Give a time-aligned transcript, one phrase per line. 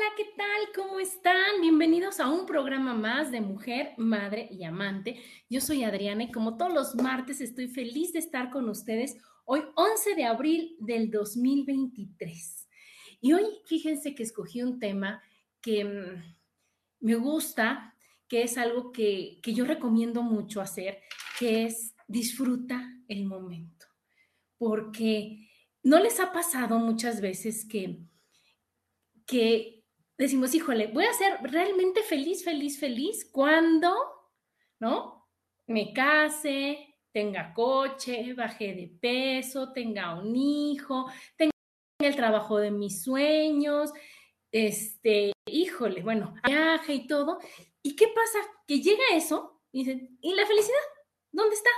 [0.00, 0.72] Hola, ¿qué tal?
[0.74, 1.60] ¿Cómo están?
[1.60, 5.22] Bienvenidos a un programa más de Mujer, Madre y Amante.
[5.50, 9.62] Yo soy Adriana y como todos los martes estoy feliz de estar con ustedes hoy
[9.74, 12.66] 11 de abril del 2023.
[13.20, 15.22] Y hoy fíjense que escogí un tema
[15.60, 16.34] que mm,
[17.00, 17.94] me gusta,
[18.26, 21.02] que es algo que, que yo recomiendo mucho hacer,
[21.38, 23.84] que es disfruta el momento.
[24.56, 25.50] Porque
[25.82, 27.98] no les ha pasado muchas veces que
[29.30, 29.79] que
[30.24, 33.94] decimos, híjole, voy a ser realmente feliz, feliz, feliz cuando,
[34.78, 35.26] ¿no?
[35.66, 41.52] Me case, tenga coche, baje de peso, tenga un hijo, tenga
[42.00, 43.92] el trabajo de mis sueños,
[44.52, 47.38] este, híjole, bueno, viaje y todo.
[47.82, 48.38] ¿Y qué pasa?
[48.68, 50.76] Que llega eso y dicen, ¿y la felicidad?
[51.32, 51.70] ¿Dónde está?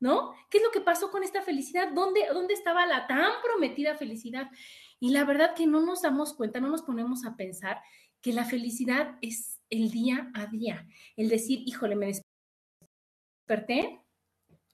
[0.00, 0.34] ¿No?
[0.48, 1.92] ¿Qué es lo que pasó con esta felicidad?
[1.92, 4.48] ¿Dónde, dónde estaba la tan prometida felicidad?
[5.02, 7.82] Y la verdad que no nos damos cuenta, no nos ponemos a pensar
[8.20, 10.86] que la felicidad es el día a día.
[11.16, 12.06] El decir, híjole, me
[13.48, 14.00] desperté,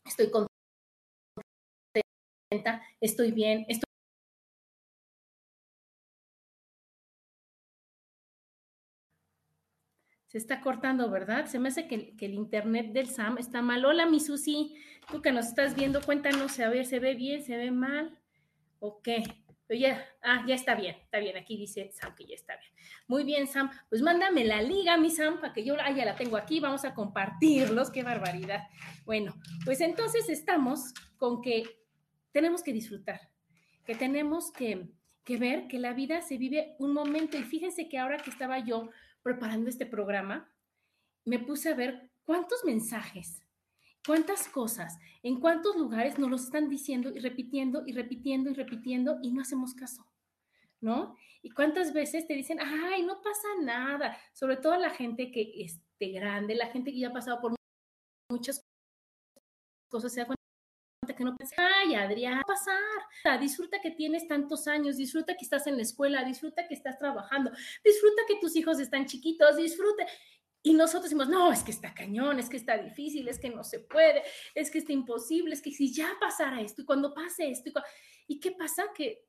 [0.05, 0.53] estoy contenta,
[3.01, 3.85] estoy bien, estoy
[10.27, 11.47] Se está cortando, ¿verdad?
[11.47, 13.83] Se me hace que, que, el internet del Sam está mal.
[13.87, 14.75] Hola, mi Susi,
[15.11, 18.21] tú que nos estás viendo, cuéntanos, a ver, ¿se ve bien, se ve mal?
[18.79, 19.25] ¿O qué?
[19.69, 21.37] Ya, ah, ya está bien, está bien.
[21.37, 22.73] Aquí dice Sam que ya está bien.
[23.07, 23.71] Muy bien, Sam.
[23.91, 26.61] Pues mándame la liga, mi Sam, para que yo, ah, ya la tengo aquí.
[26.61, 27.91] Vamos a compartirlos.
[27.91, 28.69] Qué barbaridad.
[29.05, 29.35] Bueno,
[29.65, 31.65] pues entonces estamos con que
[32.33, 33.21] tenemos que disfrutar,
[33.85, 34.89] que tenemos que,
[35.25, 37.37] que ver que la vida se vive un momento.
[37.37, 38.89] Y fíjense que ahora que estaba yo
[39.23, 40.51] preparando este programa,
[41.25, 43.43] me puse a ver cuántos mensajes
[44.09, 49.19] ¿Cuántas cosas, en cuántos lugares nos lo están diciendo y repitiendo y repitiendo y repitiendo
[49.23, 50.03] y no hacemos caso?
[50.81, 51.15] ¿No?
[51.43, 55.83] Y cuántas veces te dicen, ay, no pasa nada, sobre todo la gente que es
[56.01, 57.55] grande, la gente que ya ha pasado por
[58.31, 58.65] muchas
[59.91, 60.39] cosas, se da cuenta
[61.15, 63.41] que no piensa, ay, Adrián, va a pasar.
[63.41, 67.51] Disfruta que tienes tantos años, disfruta que estás en la escuela, disfruta que estás trabajando,
[67.85, 70.07] disfruta que tus hijos están chiquitos, disfruta.
[70.69, 73.65] Y nosotros decimos, no, es que está cañón, es que está difícil, es que no
[73.65, 74.23] se puede,
[74.55, 78.35] es que está imposible, es que si ya pasara esto y cuando pase esto, y,
[78.35, 78.85] ¿y qué pasa?
[78.95, 79.25] Que,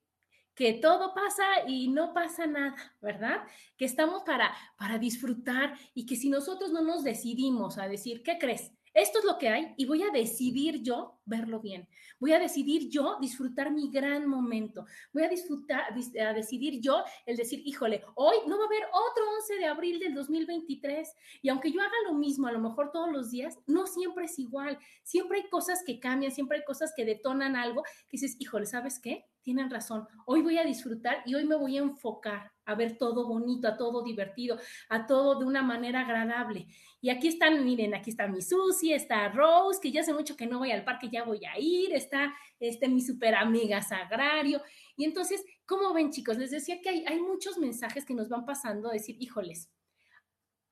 [0.54, 3.48] que todo pasa y no pasa nada, ¿verdad?
[3.78, 8.38] Que estamos para, para disfrutar y que si nosotros no nos decidimos a decir, ¿qué
[8.38, 8.74] crees?
[9.00, 11.88] Esto es lo que hay y voy a decidir yo verlo bien.
[12.20, 14.86] Voy a decidir yo disfrutar mi gran momento.
[15.14, 19.24] Voy a disfrutar, a decidir yo el decir, híjole, hoy no va a haber otro
[19.38, 21.16] 11 de abril del 2023.
[21.42, 24.38] Y aunque yo haga lo mismo, a lo mejor todos los días, no siempre es
[24.38, 24.78] igual.
[25.04, 29.00] Siempre hay cosas que cambian, siempre hay cosas que detonan algo que dices, híjole, ¿sabes
[29.00, 29.28] qué?
[29.42, 30.06] Tienen razón.
[30.26, 33.78] Hoy voy a disfrutar y hoy me voy a enfocar a ver todo bonito, a
[33.78, 34.60] todo divertido,
[34.90, 36.68] a todo de una manera agradable.
[37.02, 40.48] Y aquí están, miren, aquí está mi Susi, está Rose, que ya hace mucho que
[40.48, 44.62] no voy al parque, ya voy a ir, está este, mi super amiga Sagrario.
[44.98, 46.38] Y entonces, ¿cómo ven chicos?
[46.38, 49.72] Les decía que hay, hay muchos mensajes que nos van pasando decir, híjoles,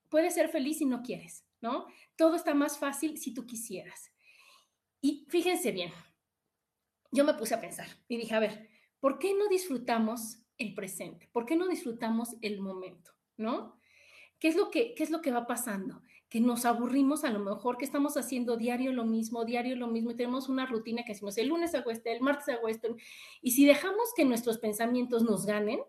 [0.09, 1.87] puedes ser feliz si no quieres, ¿no?
[2.17, 4.11] Todo está más fácil si tú quisieras.
[4.99, 5.91] Y fíjense bien,
[7.11, 8.69] yo me puse a pensar y dije, a ver,
[8.99, 11.29] ¿por qué no disfrutamos el presente?
[11.31, 13.11] ¿Por qué no disfrutamos el momento?
[13.37, 13.79] ¿No?
[14.39, 16.01] ¿Qué es lo que, qué es lo que va pasando?
[16.29, 20.11] Que nos aburrimos a lo mejor, que estamos haciendo diario lo mismo, diario lo mismo,
[20.11, 22.95] y tenemos una rutina que hacemos el lunes hago este, el martes hago esto,
[23.41, 25.79] y si dejamos que nuestros pensamientos nos ganen,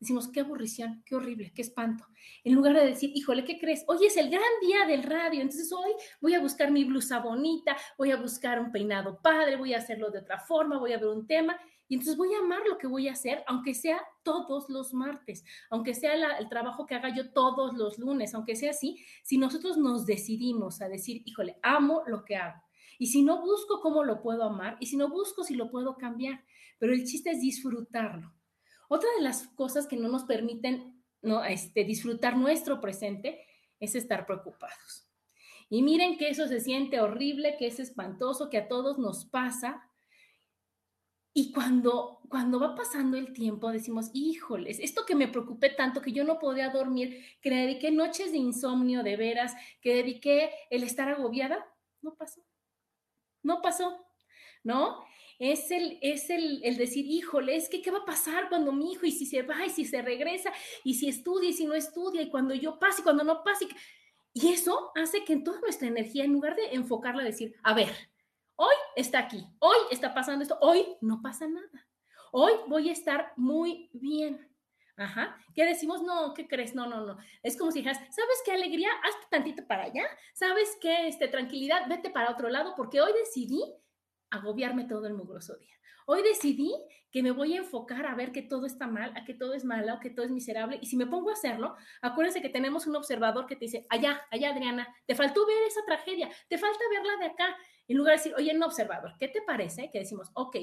[0.00, 2.06] decimos, qué aburrición, qué horrible, qué espanto.
[2.44, 3.84] En lugar de decir, híjole, ¿qué crees?
[3.88, 7.76] Hoy es el gran día del radio, entonces hoy voy a buscar mi blusa bonita,
[7.96, 11.08] voy a buscar un peinado padre, voy a hacerlo de otra forma, voy a ver
[11.08, 11.58] un tema
[11.88, 15.44] y entonces voy a amar lo que voy a hacer, aunque sea todos los martes,
[15.70, 19.76] aunque sea el trabajo que haga yo todos los lunes, aunque sea así, si nosotros
[19.76, 22.62] nos decidimos a decir, híjole, amo lo que hago.
[22.98, 25.96] Y si no busco cómo lo puedo amar, y si no busco si lo puedo
[25.96, 26.44] cambiar,
[26.78, 28.32] pero el chiste es disfrutarlo
[28.88, 31.44] otra de las cosas que no nos permiten ¿no?
[31.44, 33.44] Este, disfrutar nuestro presente
[33.80, 35.06] es estar preocupados.
[35.68, 39.87] Y miren que eso se siente horrible, que es espantoso, que a todos nos pasa.
[41.38, 46.10] Y cuando, cuando va pasando el tiempo, decimos, híjoles, esto que me preocupé tanto, que
[46.10, 50.82] yo no podía dormir, que le dediqué noches de insomnio de veras, que dediqué el
[50.82, 51.64] estar agobiada,
[52.02, 52.42] no pasó.
[53.44, 54.04] No pasó,
[54.64, 55.04] ¿no?
[55.38, 59.06] es el, es el, decir, híjole, es que qué va a pasar cuando mi hijo,
[59.06, 60.52] y si se va, y si se regresa,
[60.82, 63.68] y si estudia, y si no estudia, y cuando yo pase, y cuando no pase.
[64.34, 67.94] Y eso hace que en toda nuestra energía, en lugar de enfocarla decir, a ver,
[68.58, 71.86] hoy está aquí, hoy está pasando esto, hoy no pasa nada.
[72.32, 74.46] Hoy voy a estar muy bien.
[74.96, 75.38] Ajá.
[75.54, 76.02] ¿Qué decimos?
[76.02, 76.74] No, ¿qué crees?
[76.74, 77.16] No, no, no.
[77.42, 78.90] Es como si dijeras, ¿sabes qué alegría?
[79.04, 80.04] Hazte tantito para allá.
[80.34, 81.88] ¿Sabes qué este, tranquilidad?
[81.88, 83.62] Vete para otro lado porque hoy decidí
[84.30, 85.77] agobiarme todo el mugroso día.
[86.10, 86.72] Hoy decidí
[87.10, 89.62] que me voy a enfocar a ver que todo está mal, a que todo es
[89.66, 90.78] malo, a que todo es miserable.
[90.80, 94.22] Y si me pongo a hacerlo, acuérdense que tenemos un observador que te dice, allá,
[94.30, 97.54] allá, Adriana, te faltó ver esa tragedia, te falta verla de acá.
[97.86, 99.90] En lugar de decir, oye, un observador, ¿qué te parece?
[99.90, 100.56] Que decimos, ok,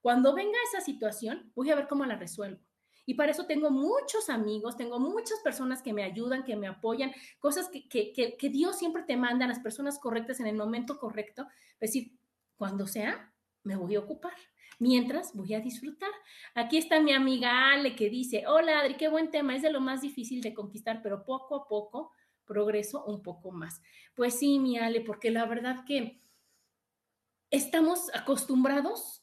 [0.00, 2.60] cuando venga esa situación, voy a ver cómo la resuelvo.
[3.04, 7.12] Y para eso tengo muchos amigos, tengo muchas personas que me ayudan, que me apoyan,
[7.40, 11.48] cosas que, que, Dios siempre te manda a las personas correctas en el momento correcto.
[11.80, 12.16] Es decir,
[12.56, 13.34] cuando sea,
[13.64, 14.34] me voy a ocupar.
[14.82, 16.10] Mientras voy a disfrutar.
[16.56, 19.80] Aquí está mi amiga Ale que dice, hola Adri, qué buen tema, es de lo
[19.80, 22.10] más difícil de conquistar, pero poco a poco
[22.44, 23.80] progreso un poco más.
[24.16, 26.20] Pues sí, mi Ale, porque la verdad que
[27.52, 29.21] estamos acostumbrados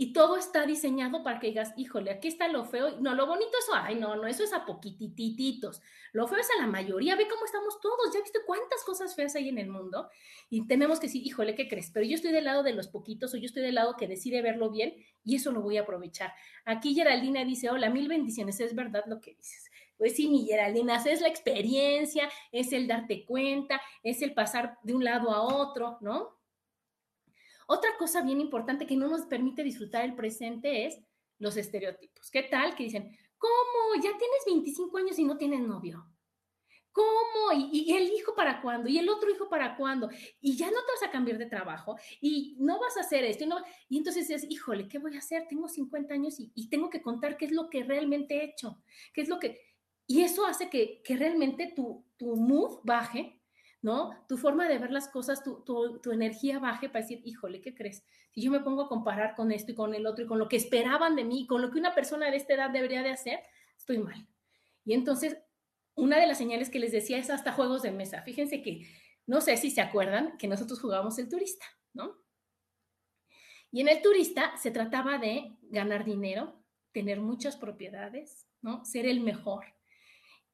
[0.00, 3.00] y todo está diseñado para que digas, híjole, aquí está lo feo.
[3.00, 5.82] No, lo bonito es, ay, no, no, eso es a poquitititos.
[6.12, 7.16] Lo feo es a la mayoría.
[7.16, 8.14] Ve cómo estamos todos.
[8.14, 10.08] ¿Ya viste cuántas cosas feas hay en el mundo?
[10.50, 11.90] Y tenemos que decir, híjole, ¿qué crees?
[11.90, 14.40] Pero yo estoy del lado de los poquitos o yo estoy del lado que decide
[14.40, 16.32] verlo bien y eso lo voy a aprovechar.
[16.64, 18.60] Aquí Geraldina dice, hola, mil bendiciones.
[18.60, 19.68] Es verdad lo que dices.
[19.96, 24.94] Pues sí, mi Geraldina, es la experiencia, es el darte cuenta, es el pasar de
[24.94, 26.37] un lado a otro, ¿no?
[27.70, 30.98] Otra cosa bien importante que no nos permite disfrutar el presente es
[31.38, 32.30] los estereotipos.
[32.30, 32.74] ¿Qué tal?
[32.74, 33.94] Que dicen, ¿cómo?
[33.96, 36.02] Ya tienes 25 años y no tienes novio.
[36.92, 37.52] ¿Cómo?
[37.52, 38.88] ¿Y, el hijo para cuándo?
[38.88, 40.08] ¿Y el otro hijo para cuándo?
[40.40, 43.44] Y ya no te vas a cambiar de trabajo y no vas a hacer esto.
[43.44, 43.58] Y, no,
[43.90, 45.46] y entonces es, híjole, ¿qué voy a hacer?
[45.46, 48.82] Tengo 50 años y, tengo que contar qué es lo que realmente he hecho,
[49.12, 49.60] qué es lo que...
[50.06, 53.37] Y eso hace que, que realmente tu, tu mood baje
[53.82, 54.24] ¿no?
[54.28, 58.04] Tu forma de ver las cosas, tu, tu, energía baje para decir, híjole, ¿qué crees?
[58.32, 60.48] Si yo me pongo a comparar con esto y con el otro y con lo
[60.48, 63.40] que esperaban de mí, con lo que una persona de esta edad debería de hacer,
[63.76, 64.26] estoy mal.
[64.84, 65.38] Y entonces,
[65.94, 68.22] una de las señales que les decía es hasta juegos de mesa.
[68.22, 68.86] Fíjense que,
[69.26, 72.16] no sé si se acuerdan que nosotros jugábamos el turista, ¿no?
[73.70, 78.84] Y en el turista se trataba de ganar dinero, tener muchas propiedades, ¿no?
[78.84, 79.66] Ser el mejor.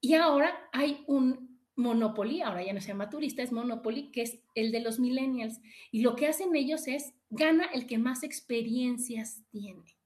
[0.01, 4.39] Y ahora hay un Monopoly, ahora ya no se llama turista, es Monopoly, que es
[4.55, 5.61] el de los millennials.
[5.91, 9.97] Y lo que hacen ellos es, gana el que más experiencias tiene.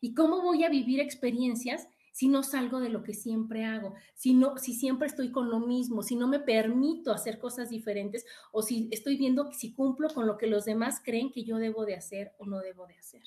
[0.00, 3.94] ¿Y cómo voy a vivir experiencias si no salgo de lo que siempre hago?
[4.14, 8.26] Si, no, si siempre estoy con lo mismo, si no me permito hacer cosas diferentes
[8.52, 11.86] o si estoy viendo si cumplo con lo que los demás creen que yo debo
[11.86, 13.22] de hacer o no debo de hacer.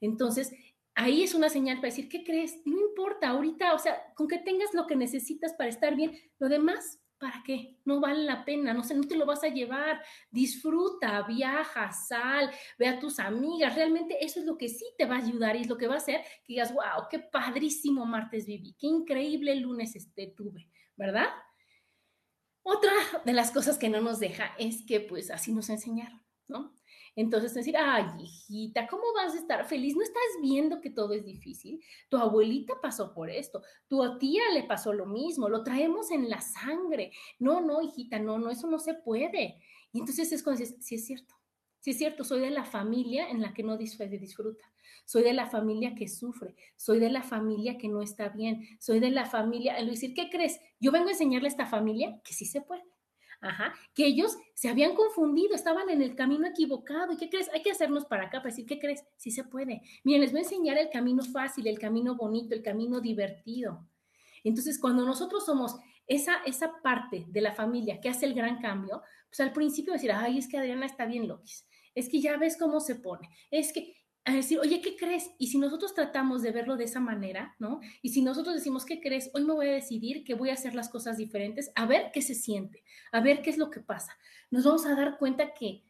[0.00, 0.52] Entonces,
[0.94, 2.60] ahí es una señal para decir, ¿qué crees?
[2.64, 6.48] No importa, ahorita, o sea, con que tengas lo que necesitas para estar bien, lo
[6.48, 7.78] demás ¿para qué?
[7.84, 10.02] No vale la pena, no sé, no te lo vas a llevar.
[10.30, 13.74] Disfruta, viaja, sal, ve a tus amigas.
[13.74, 15.94] Realmente eso es lo que sí te va a ayudar y es lo que va
[15.94, 21.28] a hacer que digas, wow, qué padrísimo martes viví, qué increíble lunes este tuve, ¿verdad?
[22.62, 22.92] Otra
[23.24, 26.74] de las cosas que no nos deja es que pues así nos enseñaron, ¿no?
[27.16, 29.94] Entonces decir, ay, hijita, ¿cómo vas a estar feliz?
[29.96, 31.80] ¿No estás viendo que todo es difícil?
[32.08, 36.40] Tu abuelita pasó por esto, tu tía le pasó lo mismo, lo traemos en la
[36.40, 37.12] sangre.
[37.38, 39.60] No, no, hijita, no, no, eso no se puede.
[39.92, 41.34] Y entonces es cuando dices, sí es cierto,
[41.78, 44.64] sí es cierto, soy de la familia en la que no disfruta.
[45.06, 49.00] Soy de la familia que sufre, soy de la familia que no está bien, soy
[49.00, 50.58] de la familia, al decir, ¿qué crees?
[50.80, 52.93] Yo vengo a enseñarle a esta familia que sí se puede
[53.40, 57.12] Ajá, que ellos se habían confundido, estaban en el camino equivocado.
[57.12, 57.50] ¿Y qué crees?
[57.52, 59.04] Hay que hacernos para acá para decir, ¿qué crees?
[59.16, 59.82] Sí se puede.
[60.02, 63.86] Miren, les voy a enseñar el camino fácil, el camino bonito, el camino divertido.
[64.44, 65.76] Entonces, cuando nosotros somos
[66.06, 70.12] esa, esa parte de la familia que hace el gran cambio, pues al principio decir,
[70.12, 73.72] ay, es que Adriana está bien loquis, es que ya ves cómo se pone, es
[73.72, 75.30] que a decir, oye, ¿qué crees?
[75.38, 77.80] Y si nosotros tratamos de verlo de esa manera, ¿no?
[78.00, 79.30] Y si nosotros decimos, ¿qué crees?
[79.34, 82.22] Hoy me voy a decidir que voy a hacer las cosas diferentes, a ver qué
[82.22, 84.16] se siente, a ver qué es lo que pasa.
[84.50, 85.84] Nos vamos a dar cuenta que,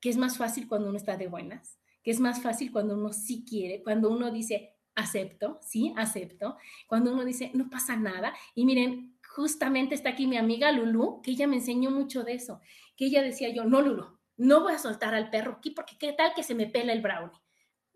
[0.00, 3.12] que es más fácil cuando uno está de buenas, que es más fácil cuando uno
[3.12, 8.32] sí quiere, cuando uno dice, acepto, sí, acepto, cuando uno dice, no pasa nada.
[8.54, 12.62] Y miren, justamente está aquí mi amiga Lulu, que ella me enseñó mucho de eso,
[12.96, 16.14] que ella decía yo, no, Lulu, no voy a soltar al perro aquí porque qué
[16.14, 17.43] tal que se me pela el brownie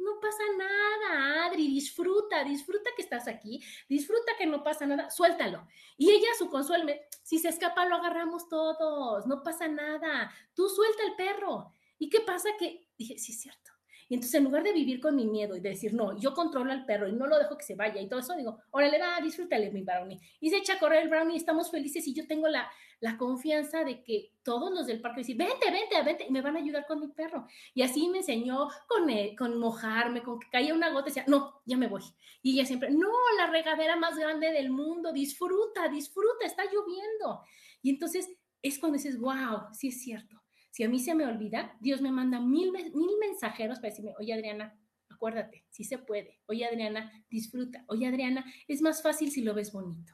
[0.08, 5.66] no pasa nada, Adri, disfruta, disfruta que estás aquí, disfruta que no pasa nada, suéltalo.
[5.96, 11.02] Y ella, su consuelo, si se escapa, lo agarramos todos, no pasa nada, tú suelta
[11.04, 11.72] el perro.
[11.98, 12.50] ¿Y qué pasa?
[12.58, 13.77] Que dije, sí, es cierto.
[14.08, 16.72] Y entonces, en lugar de vivir con mi miedo y de decir, no, yo controlo
[16.72, 19.20] al perro y no lo dejo que se vaya y todo eso, digo, órale, va,
[19.20, 20.18] disfrútale mi brownie.
[20.40, 23.84] Y se echa a correr el brownie, estamos felices y yo tengo la, la confianza
[23.84, 26.86] de que todos los del parque dicen, vente, vente, vente, y me van a ayudar
[26.86, 27.46] con mi perro.
[27.74, 31.60] Y así me enseñó con, con mojarme, con que caía una gota y decía, no,
[31.66, 32.02] ya me voy.
[32.42, 37.42] Y ella siempre, no, la regadera más grande del mundo, disfruta, disfruta, está lloviendo.
[37.82, 38.30] Y entonces
[38.62, 40.42] es cuando dices, wow, sí es cierto
[40.78, 44.32] si a mí se me olvida, Dios me manda mil, mil mensajeros para decirme, oye
[44.32, 46.38] Adriana, acuérdate, sí se puede.
[46.46, 47.82] Oye Adriana, disfruta.
[47.88, 50.12] Oye Adriana, es más fácil si lo ves bonito,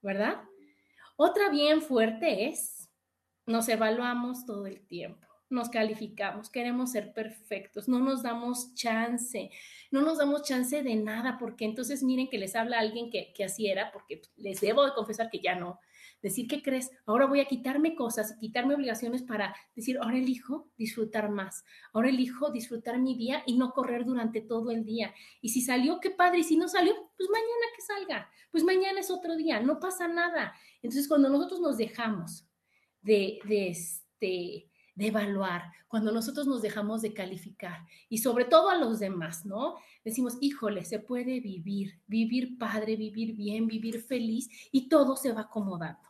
[0.00, 0.42] ¿verdad?
[1.16, 2.88] Otra bien fuerte es,
[3.44, 9.48] nos evaluamos todo el tiempo nos calificamos, queremos ser perfectos, no nos damos chance,
[9.92, 13.44] no nos damos chance de nada, porque entonces miren que les habla alguien que, que
[13.44, 15.78] así era, porque les debo de confesar que ya no,
[16.22, 16.90] decir, ¿qué crees?
[17.06, 22.50] Ahora voy a quitarme cosas, quitarme obligaciones para decir, ahora elijo disfrutar más, ahora elijo
[22.50, 25.14] disfrutar mi día y no correr durante todo el día.
[25.40, 29.00] Y si salió, qué padre, y si no salió, pues mañana que salga, pues mañana
[29.00, 30.54] es otro día, no pasa nada.
[30.82, 32.46] Entonces, cuando nosotros nos dejamos
[33.02, 38.76] de, de este de evaluar, cuando nosotros nos dejamos de calificar y sobre todo a
[38.76, 39.76] los demás, ¿no?
[40.04, 45.42] Decimos, híjole, se puede vivir, vivir padre, vivir bien, vivir feliz y todo se va
[45.42, 46.08] acomodando.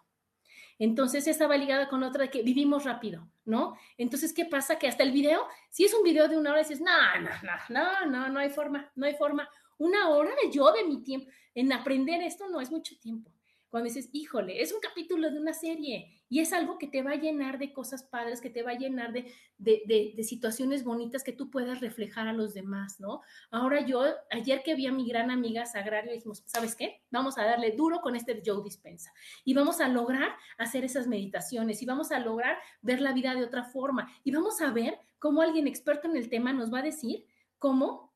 [0.78, 3.76] Entonces, esa va ligada con otra de que vivimos rápido, ¿no?
[3.98, 4.78] Entonces, ¿qué pasa?
[4.78, 5.40] Que hasta el video,
[5.70, 8.50] si es un video de una hora, dices, no, no, no, no, no, no hay
[8.50, 9.48] forma, no hay forma.
[9.78, 13.35] Una hora yo de mi tiempo en aprender esto no es mucho tiempo
[13.76, 17.10] cuando dices, híjole, es un capítulo de una serie y es algo que te va
[17.10, 21.34] a llenar de cosas padres, que te va a llenar de, de, situaciones bonitas que
[21.34, 23.20] tú puedas reflejar a los demás, ¿no?
[23.50, 27.02] Ahora yo, ayer que vi a mi gran amiga Sagrario, dijimos, ¿sabes qué?
[27.10, 29.12] Vamos a darle duro con este Joe Dispensa
[29.44, 33.44] y vamos a lograr hacer esas meditaciones y vamos a lograr ver la vida de
[33.44, 36.82] otra forma y vamos a ver cómo alguien experto en el tema nos va a
[36.82, 37.26] decir
[37.58, 38.15] cómo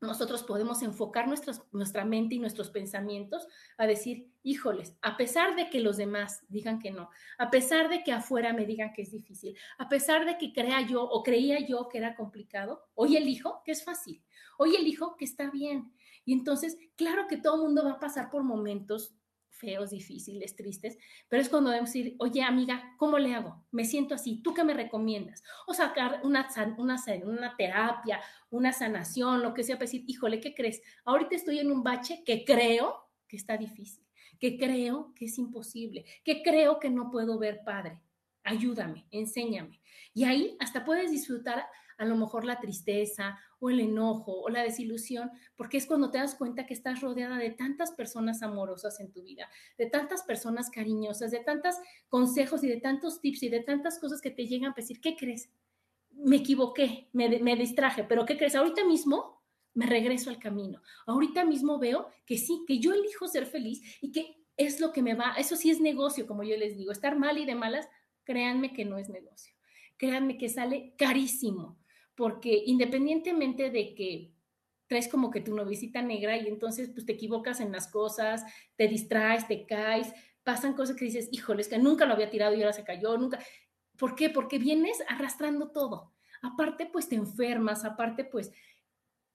[0.00, 1.26] nosotros podemos enfocar
[1.72, 3.46] nuestra mente y nuestros pensamientos
[3.78, 8.02] a decir, híjoles, a pesar de que los demás digan que no, a pesar de
[8.02, 11.66] que afuera me digan que es difícil, a pesar de que crea yo o creía
[11.66, 14.22] yo que era complicado, hoy elijo que es fácil,
[14.58, 15.92] hoy elijo que está bien.
[16.24, 19.14] Y entonces, claro que todo el mundo va a pasar por momentos
[19.54, 23.64] feos, difíciles, tristes, pero es cuando debemos decir, oye amiga, ¿cómo le hago?
[23.70, 25.42] Me siento así, ¿tú qué me recomiendas?
[25.66, 28.20] O sacar una, una, una terapia,
[28.50, 30.82] una sanación, lo que sea, para decir, híjole, ¿qué crees?
[31.04, 34.04] Ahorita estoy en un bache que creo que está difícil,
[34.38, 38.00] que creo que es imposible, que creo que no puedo ver padre.
[38.42, 39.80] Ayúdame, enséñame.
[40.12, 41.64] Y ahí hasta puedes disfrutar
[41.98, 46.18] a lo mejor la tristeza o el enojo o la desilusión, porque es cuando te
[46.18, 49.48] das cuenta que estás rodeada de tantas personas amorosas en tu vida,
[49.78, 51.76] de tantas personas cariñosas, de tantos
[52.08, 55.16] consejos y de tantos tips y de tantas cosas que te llegan a decir, ¿qué
[55.16, 55.50] crees?
[56.10, 58.54] Me equivoqué, me, me distraje, pero ¿qué crees?
[58.54, 59.42] Ahorita mismo
[59.74, 60.80] me regreso al camino.
[61.06, 65.02] Ahorita mismo veo que sí, que yo elijo ser feliz y que es lo que
[65.02, 67.88] me va, eso sí es negocio, como yo les digo, estar mal y de malas,
[68.22, 69.54] créanme que no es negocio.
[69.96, 71.78] Créanme que sale carísimo
[72.14, 74.34] porque independientemente de que
[74.86, 78.44] traes como que tu novicita negra y entonces pues te equivocas en las cosas,
[78.76, 82.54] te distraes, te caes, pasan cosas que dices, híjole, es que nunca lo había tirado
[82.54, 83.38] y ahora se cayó, nunca.
[83.98, 84.30] ¿Por qué?
[84.30, 86.12] Porque vienes arrastrando todo.
[86.42, 88.52] Aparte, pues te enfermas, aparte, pues,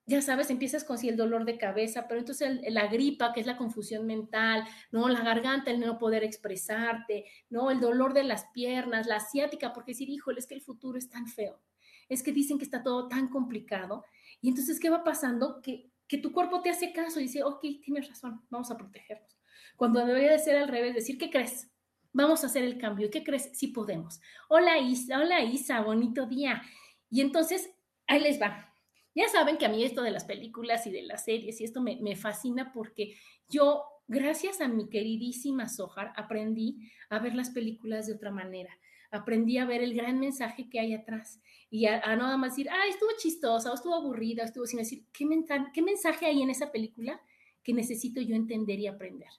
[0.05, 3.45] ya sabes, empiezas con sí el dolor de cabeza, pero entonces la gripa, que es
[3.45, 5.07] la confusión mental, ¿no?
[5.07, 7.69] La garganta, el no poder expresarte, ¿no?
[7.69, 11.09] El dolor de las piernas, la asiática, porque decir, híjole, es que el futuro es
[11.09, 11.62] tan feo
[12.10, 14.04] es que dicen que está todo tan complicado.
[14.42, 15.62] Y entonces, ¿qué va pasando?
[15.62, 19.38] Que, que tu cuerpo te hace caso y dice, ok, tienes razón, vamos a protegernos.
[19.78, 21.70] Cuando debería de ser al revés, decir, ¿qué crees?
[22.13, 23.08] vamos a hacer el cambio.
[23.08, 23.51] ¿Y qué crees?
[23.54, 24.20] Sí podemos.
[24.48, 26.62] Hola Isa, hola Isa, bonito día.
[27.10, 27.70] Y entonces,
[28.08, 28.74] ahí les va.
[29.16, 31.82] Ya saben que a mí esto de las películas y de las series y esto
[31.82, 33.16] me, me fascina porque
[33.50, 38.72] yo, gracias a mi queridísima Sohar, aprendí a ver las películas de otra manera.
[39.12, 41.39] Aprendí a ver el gran mensaje que hay atrás
[41.70, 45.06] y a, a nada más decir, ah, estuvo chistosa o estuvo aburrida, estuvo sin decir,
[45.12, 45.25] ¿qué,
[45.74, 47.22] ¿qué mensaje hay en esa película
[47.63, 49.30] que necesito yo entender y aprender?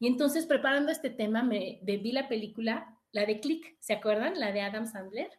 [0.00, 4.40] Y entonces, preparando este tema, me, vi la película, la de Click, ¿se acuerdan?
[4.40, 5.30] La de Adam Sandler,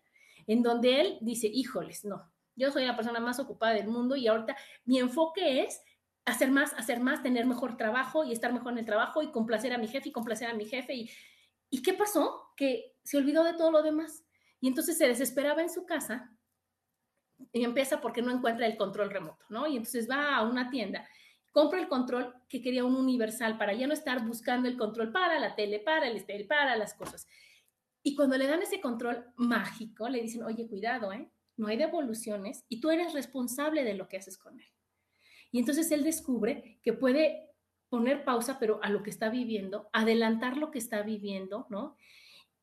[0.45, 4.27] en donde él dice, híjoles, no, yo soy la persona más ocupada del mundo y
[4.27, 5.81] ahorita mi enfoque es
[6.25, 9.73] hacer más, hacer más, tener mejor trabajo y estar mejor en el trabajo y complacer
[9.73, 10.93] a mi jefe y complacer a mi jefe.
[10.93, 11.09] ¿Y,
[11.71, 12.51] ¿y qué pasó?
[12.55, 14.23] Que se olvidó de todo lo demás.
[14.59, 16.35] Y entonces se desesperaba en su casa
[17.51, 19.67] y empieza porque no encuentra el control remoto, ¿no?
[19.67, 21.07] Y entonces va a una tienda
[21.51, 25.39] compra el control que quería un universal para ya no estar buscando el control para
[25.39, 27.27] la tele, para el estel, para las cosas.
[28.03, 31.29] Y cuando le dan ese control mágico, le dicen, oye, cuidado, ¿eh?
[31.57, 34.67] no hay devoluciones y tú eres responsable de lo que haces con él.
[35.51, 37.49] Y entonces él descubre que puede
[37.89, 41.97] poner pausa, pero a lo que está viviendo, adelantar lo que está viviendo, ¿no?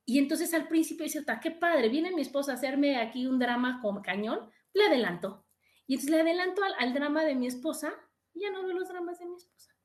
[0.08, 3.78] Y entonces al principio dice, qué padre, viene mi esposa a hacerme aquí un drama
[3.82, 5.44] con cañón, le adelanto.
[5.86, 7.92] Y entonces le adelanto al, drama de mi esposa
[8.32, 9.76] ya no veo los dramas de mi esposa.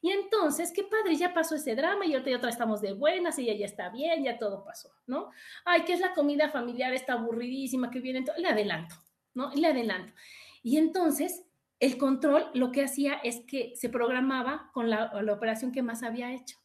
[0.00, 3.52] Y entonces, qué padre, ya pasó ese drama y ahorita otra estamos de buenas, ella
[3.52, 5.30] ya está bien, ya todo pasó, ¿no?
[5.66, 8.94] Ay, que es la comida familiar, está aburridísima, que viene, le adelanto,
[9.34, 9.50] ¿no?
[9.52, 10.14] Le adelanto.
[10.62, 11.44] Y entonces,
[11.80, 16.32] el control lo que hacía es que se programaba con la operación que más había
[16.32, 16.56] hecho.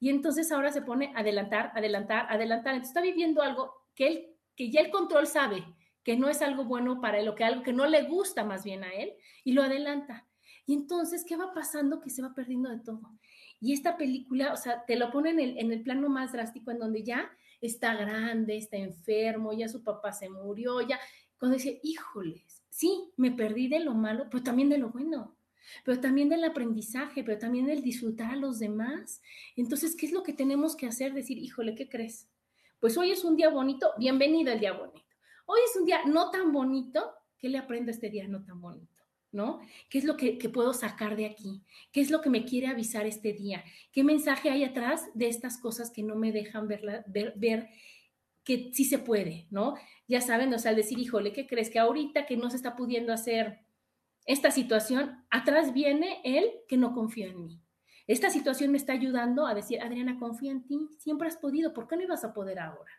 [0.00, 2.74] Y entonces ahora se pone adelantar, adelantar, adelantar.
[2.74, 5.64] Entonces está viviendo algo que él, que ya el control sabe
[6.02, 8.64] que no es algo bueno para él o que algo que no le gusta más
[8.64, 9.12] bien a él
[9.44, 10.26] y lo adelanta.
[10.66, 12.00] Y entonces, ¿qué va pasando?
[12.00, 13.18] Que se va perdiendo de todo.
[13.60, 17.02] Y esta película, o sea, te lo pone en el, plano más drástico, en donde
[17.02, 17.30] ya
[17.60, 20.98] está grande, está enfermo, ya su papá se murió, ya,
[21.38, 25.36] cuando dice, híjoles, sí, me perdí de lo malo, pero también de lo bueno,
[25.84, 29.22] pero también del aprendizaje, pero también del disfrutar a los demás.
[29.56, 31.12] Entonces, ¿qué es lo que tenemos que hacer?
[31.12, 32.28] Decir, híjole, ¿qué crees?
[32.78, 35.06] Pues hoy es un día bonito, bienvenido el día bonito.
[35.46, 38.60] Hoy es un día no tan bonito, ¿qué le aprendo a este día no tan
[38.60, 39.00] bonito?
[39.32, 39.60] ¿no?
[39.88, 41.62] ¿Qué es lo que, puedo sacar de aquí?
[41.92, 43.64] ¿Qué es lo que me quiere avisar este día?
[43.92, 47.68] ¿Qué mensaje hay atrás de estas cosas que no me dejan ver, ver,
[48.44, 49.74] que sí se puede, ¿no?
[50.08, 51.70] Ya saben, o sea, al decir, híjole, ¿qué crees?
[51.70, 53.60] Que ahorita que no se está pudiendo hacer
[54.32, 57.60] esta situación, atrás viene él que no confía en mí.
[58.06, 61.88] Esta situación me está ayudando a decir, Adriana, confía en ti, siempre has podido, ¿por
[61.88, 62.92] qué no ibas a poder ahora?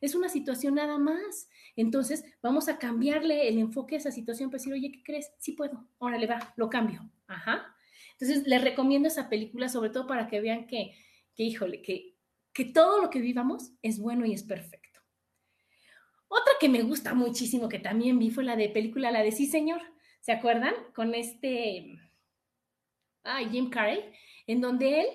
[0.00, 1.48] Es una situación nada más.
[1.74, 5.32] Entonces, vamos a cambiarle el enfoque a esa situación para decir, oye, ¿qué crees?
[5.38, 5.88] Sí puedo.
[5.98, 7.10] Órale, va, lo cambio.
[7.26, 7.74] Ajá.
[8.12, 10.94] Entonces, les recomiendo esa película, sobre todo para que vean que,
[11.34, 12.16] que híjole, que,
[12.52, 15.00] que todo lo que vivamos es bueno y es perfecto.
[16.28, 19.46] Otra que me gusta muchísimo, que también vi, fue la de película, la de Sí,
[19.46, 19.80] señor.
[20.20, 20.74] ¿Se acuerdan?
[20.94, 21.98] Con este,
[23.24, 24.12] ah, Jim Carrey,
[24.46, 25.06] en donde él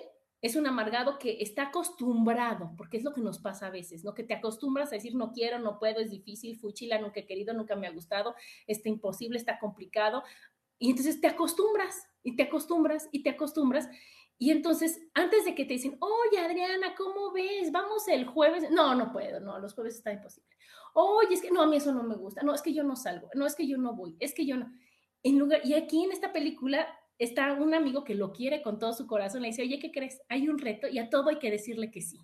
[0.44, 4.12] es un amargado que está acostumbrado, porque es lo que nos pasa a veces, ¿no?
[4.12, 7.54] Que te acostumbras a decir no quiero, no puedo, es difícil, fuchila, nunca he querido,
[7.54, 8.34] nunca me ha gustado,
[8.66, 10.22] está imposible, está complicado.
[10.78, 13.88] Y entonces te acostumbras y te acostumbras y te acostumbras.
[14.36, 17.72] Y entonces, antes de que te dicen, oye, Adriana, ¿cómo ves?
[17.72, 18.70] Vamos el jueves.
[18.70, 20.50] No, no puedo, no, los jueves está imposible.
[20.92, 22.42] Oye, es que no, a mí eso no me gusta.
[22.42, 23.30] No, es que yo no salgo.
[23.34, 24.14] No, es que yo no voy.
[24.20, 24.70] Es que yo no.
[25.24, 26.86] En lugar, y aquí en esta película
[27.18, 30.20] está un amigo que lo quiere con todo su corazón, le dice, oye, ¿qué crees?
[30.28, 32.20] Hay un reto y a todo hay que decirle que sí.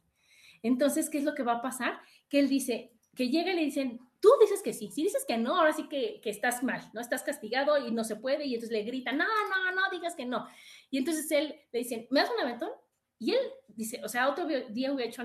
[0.63, 1.99] Entonces, ¿qué es lo que va a pasar?
[2.29, 5.39] Que él dice, que llega y le dicen, tú dices que sí, si dices que
[5.39, 7.01] no, ahora sí que, que, estás mal, ¿no?
[7.01, 10.27] Estás castigado y no se puede, y entonces le gritan, no, no, no, digas que
[10.27, 10.47] no.
[10.91, 12.71] Y entonces él le dice, ¿me das un aventón?
[13.19, 15.23] Y él dice, o sea, otro día hubiera hecho,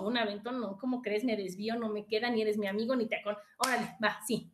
[0.00, 1.24] un aventón, no, ¿cómo crees?
[1.24, 4.50] Me desvío, no me queda, ni eres mi amigo, ni te con, órale, va, sí.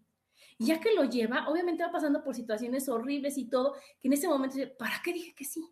[0.60, 4.28] Ya que lo lleva, obviamente va pasando por situaciones horribles y todo, que en ese
[4.28, 5.64] momento ¿para qué dije que sí?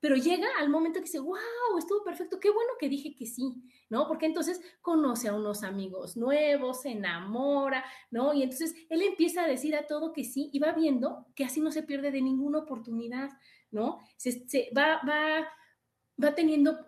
[0.00, 1.36] Pero llega al momento que dice, wow,
[1.76, 3.54] estuvo perfecto, qué bueno que dije que sí,
[3.90, 4.08] ¿no?
[4.08, 8.32] Porque entonces conoce a unos amigos nuevos, se enamora, ¿no?
[8.32, 11.60] Y entonces él empieza a decir a todo que sí y va viendo que así
[11.60, 13.28] no se pierde de ninguna oportunidad,
[13.70, 13.98] ¿no?
[14.16, 15.48] Se, va, va,
[16.22, 16.78] va teniendo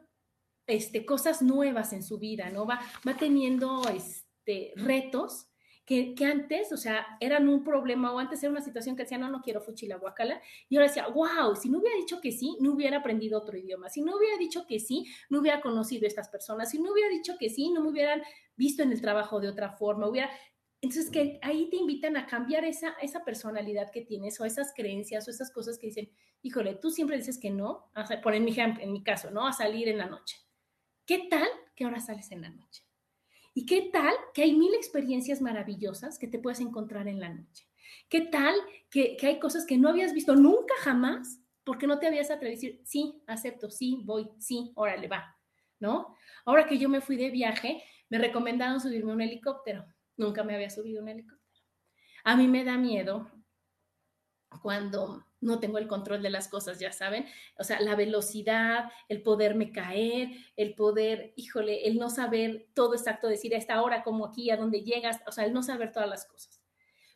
[0.67, 2.65] este, cosas nuevas en su vida, ¿no?
[2.65, 5.50] Va, va teniendo este, retos
[5.91, 9.29] que, antes, o sea, eran un problema o antes era una situación que decía, no,
[9.29, 12.75] no quiero fuchila guacala, y ahora decía, wow, si no hubiera dicho que sí, no
[12.75, 16.29] hubiera aprendido otro idioma, si no hubiera dicho que sí, no hubiera conocido a estas
[16.29, 18.23] personas, si no hubiera dicho que sí, no me hubieran
[18.55, 20.31] visto en el trabajo de otra forma, hubiera...
[20.81, 25.27] Entonces, que ahí te invitan a cambiar esa, esa personalidad que tienes o esas creencias
[25.27, 27.91] o esas cosas que dicen, híjole, tú siempre dices que no,
[28.23, 29.47] por en mi, en mi caso, ¿no?
[29.47, 30.37] A salir en la noche
[31.05, 32.90] ¿Qué tal que ahora sales en la noche?
[33.55, 37.69] ¿Y qué tal que hay mil experiencias maravillosas que te puedes encontrar en la noche?
[38.09, 38.55] ¿Qué tal
[38.91, 42.61] que, hay cosas que no habías visto nunca jamás porque no te habías atrevido a
[42.61, 45.37] decir, sí, acepto, sí, voy, sí, órale, va,
[45.79, 46.17] ¿no?
[46.45, 49.85] Ahora que yo me fui de viaje, me recomendaron subirme a un helicóptero.
[50.17, 51.41] Nunca me había subido un helicóptero.
[52.25, 53.31] A mí me da miedo
[54.59, 57.27] cuando no tengo el control de las cosas, ya saben,
[57.59, 63.29] o sea, la velocidad, el poderme caer, el poder, híjole, el no saber todo exacto,
[63.29, 66.09] decir a esta hora, como aquí, a dónde llegas, o sea, el no saber todas
[66.09, 66.61] las cosas.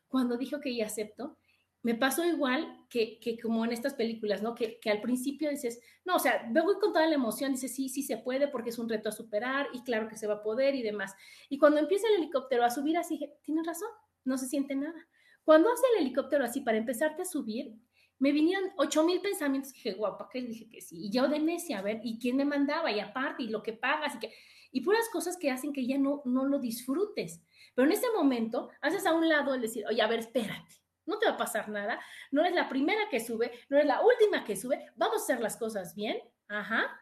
[0.09, 1.37] Cuando dijo que ya acepto,
[1.83, 4.55] me pasó igual que, que como en estas películas, ¿no?
[4.55, 7.91] Que, que, al principio dices, no, o sea, voy con toda la emoción, dices, sí,
[7.91, 10.43] sí se puede porque es un reto a superar y claro que se va a
[10.43, 11.15] poder y demás.
[11.51, 13.91] Y cuando empieza el helicóptero a subir así, tienes razón,
[14.25, 15.07] no se siente nada.
[15.45, 17.75] Cuando hace el helicóptero así para empezarte a subir,
[18.19, 21.07] me vinieron ocho mil pensamientos y dije, guapa, que dije que sí.
[21.07, 22.91] Y yo de necia, a ver, ¿y quién me mandaba?
[22.91, 24.35] Y aparte, y lo que pagas, y que...
[24.73, 27.41] Y puras cosas que hacen que ya no, no lo disfrutes.
[27.75, 30.73] Pero en ese momento, haces a un lado el decir, oye, a ver, espérate,
[31.07, 34.01] no te va a pasar nada, no eres la primera que sube, no eres la
[34.03, 37.01] última que sube, vamos a hacer las cosas bien, ajá.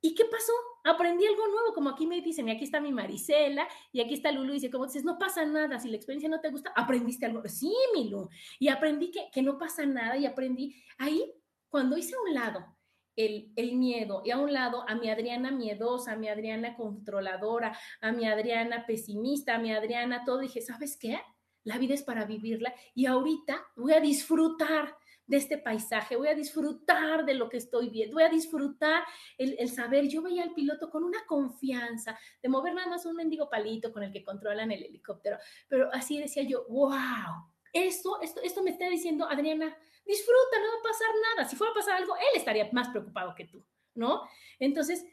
[0.00, 0.52] ¿Y qué pasó?
[0.86, 4.30] Aprendí algo nuevo, como aquí me dicen, y aquí está mi Marisela, y aquí está
[4.30, 7.26] Lulu, y dice, como dices, no pasa nada, si la experiencia no te gusta, aprendiste
[7.26, 7.42] algo.
[7.48, 8.28] Sí, mi Lulu,
[8.60, 11.32] y aprendí que, que no pasa nada, y aprendí, ahí,
[11.68, 12.76] cuando hice a un lado
[13.16, 17.76] el, el, miedo y a un lado a mi Adriana miedosa, a mi Adriana controladora,
[18.00, 21.20] a mi Adriana pesimista, a mi Adriana todo, dije, ¿sabes qué?
[21.64, 24.96] La vida es para vivirla y ahorita voy a disfrutar
[25.26, 29.04] de este paisaje, voy a disfrutar de lo que estoy viendo, voy a disfrutar
[29.36, 33.16] el, el, saber, yo veía al piloto con una confianza de mover nada más un
[33.16, 38.40] mendigo palito con el que controlan el helicóptero, pero así decía yo, wow, esto, esto,
[38.42, 41.96] esto me está diciendo Adriana, disfruta, no va a pasar nada, si fuera a pasar
[41.96, 44.22] algo, él estaría más preocupado que tú, ¿no?
[44.60, 45.04] Entonces,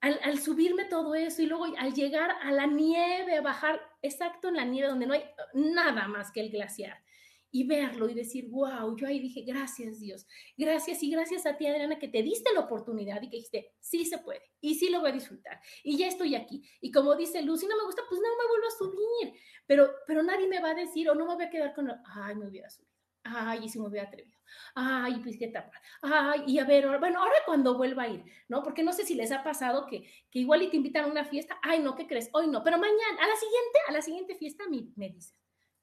[0.00, 4.48] al, al, subirme todo eso y luego al llegar a la nieve, a bajar exacto
[4.48, 7.02] en la nieve donde no hay nada más que el glaciar
[7.50, 11.66] y verlo y decir, wow, yo ahí dije, gracias Dios, gracias y gracias a ti
[11.66, 15.00] Adriana que te diste la oportunidad y que dijiste, sí se puede y sí lo
[15.00, 16.62] voy a disfrutar y ya estoy aquí.
[16.80, 20.22] Y como dice Lucy, no me gusta, pues no me vuelvo a subir, pero, pero
[20.22, 22.70] nadie me va a decir o no me voy a quedar con, ay, me hubiera
[22.70, 22.92] subido,
[23.24, 24.38] ay, y si me hubiera atrevido.
[24.74, 25.80] Ay, pues qué tapa.
[26.02, 28.64] Ay, y a ver, bueno, ahora cuando vuelva a ir, ¿no?
[28.64, 31.24] Porque no sé si les ha pasado que, que igual y te invitan a una
[31.24, 31.58] fiesta.
[31.62, 32.30] Ay, no, ¿qué crees?
[32.32, 35.39] Hoy no, pero mañana, a la siguiente, a la siguiente fiesta me, me dices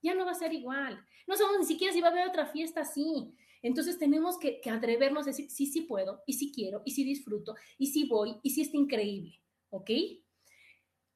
[0.07, 0.99] ya no va a ser igual.
[1.27, 3.33] No sabemos ni siquiera si va a haber otra fiesta así.
[3.61, 7.03] Entonces tenemos que, que atrevernos a decir, sí, sí puedo, y sí quiero, y sí
[7.03, 9.89] disfruto, y sí voy, y sí está increíble, ¿ok?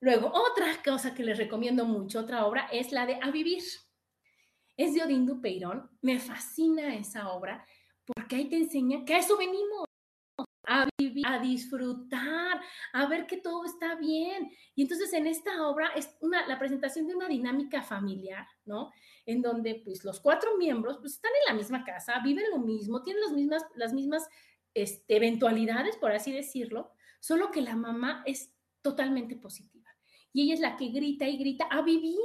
[0.02, 3.64] Luego, otra cosa que les recomiendo mucho, otra obra, es la de A Vivir.
[4.76, 5.90] Es de Odín Dupeirón.
[6.02, 7.66] Me fascina esa obra
[8.06, 9.86] porque ahí te enseña que a eso venimos
[10.72, 12.62] a vivir, a disfrutar,
[12.94, 14.52] a ver que todo está bien.
[14.76, 18.92] Y entonces en esta obra es una, la presentación de una dinámica familiar, ¿no?
[19.26, 23.04] En donde pues los cuatro miembros pues están en la misma casa, viven lo mismo,
[23.04, 24.30] tienen las mismas, las mismas
[24.74, 29.81] este, eventualidades, por así decirlo, solo que la mamá es totalmente positiva
[30.34, 32.18] y ella es la que grita y grita a vivir.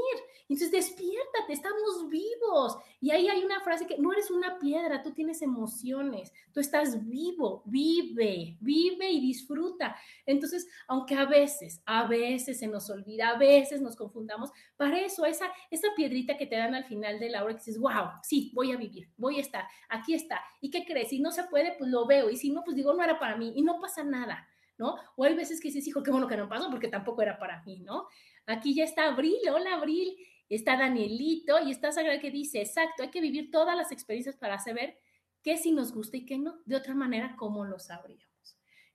[0.49, 2.77] Entonces, despiértate, estamos vivos.
[3.01, 7.05] Y ahí hay una frase que no eres una piedra, tú tienes emociones, tú estás
[7.07, 9.97] vivo, vive, vive y disfruta.
[10.25, 15.27] Entonces, aunque a veces, a veces se nos olvida, a veces nos confundamos, para eso,
[15.27, 18.53] esa, esa piedrita que te dan al final de la hora, que dices, wow, sí,
[18.55, 20.41] voy a vivir, voy a estar, aquí está.
[20.61, 21.09] ¿Y qué crees?
[21.09, 22.31] Si no se puede, pues lo veo.
[22.31, 24.47] Y si no, pues digo, no era para mí y no pasa nada.
[24.79, 24.97] ¿No?
[25.17, 27.63] O hay veces que dices, hijo, qué bueno que no pasó porque tampoco era para
[27.65, 28.09] mí, ¿no?
[28.47, 30.17] Aquí ya está Abril, hola Abril,
[30.49, 34.59] está Danielito y está Sagrada que dice, exacto, hay que vivir todas las experiencias para
[34.59, 34.99] saber
[35.43, 36.61] qué sí nos gusta y qué no.
[36.65, 38.27] De otra manera, ¿cómo lo sabríamos?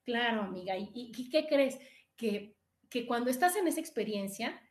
[0.03, 1.79] Claro, amiga, ¿y, y qué crees?
[2.15, 2.55] Que,
[2.89, 4.61] que cuando estás en esa experiencia,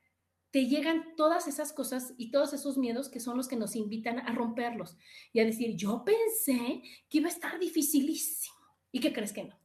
[0.50, 4.18] te llegan todas esas cosas y todos esos miedos que son los que nos invitan
[4.18, 4.96] a romperlos
[5.32, 8.56] y a decir, yo pensé que iba a estar dificilísimo.
[8.90, 9.56] ¿Y qué crees que no?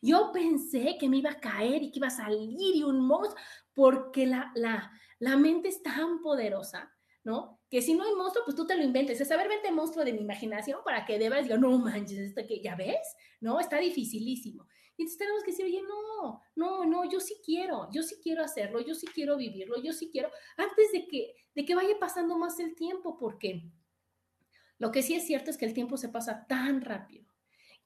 [0.00, 3.40] Yo pensé que me iba a caer y que iba a salir y un monstruo,
[3.74, 6.92] porque la, la, la mente es tan poderosa,
[7.24, 7.60] ¿no?
[7.70, 9.20] Que si no hay monstruo, pues tú te lo inventes.
[9.20, 13.16] Es saber, vente monstruo de mi imaginación para que debas, yo, no manches, ya ves,
[13.40, 13.58] ¿no?
[13.60, 14.66] Está dificilísimo.
[14.96, 18.42] Y entonces tenemos que decir, oye, no, no, no, yo sí quiero, yo sí quiero
[18.42, 22.38] hacerlo, yo sí quiero vivirlo, yo sí quiero, antes de que, de que vaya pasando
[22.38, 23.70] más el tiempo, porque
[24.78, 27.26] lo que sí es cierto es que el tiempo se pasa tan rápido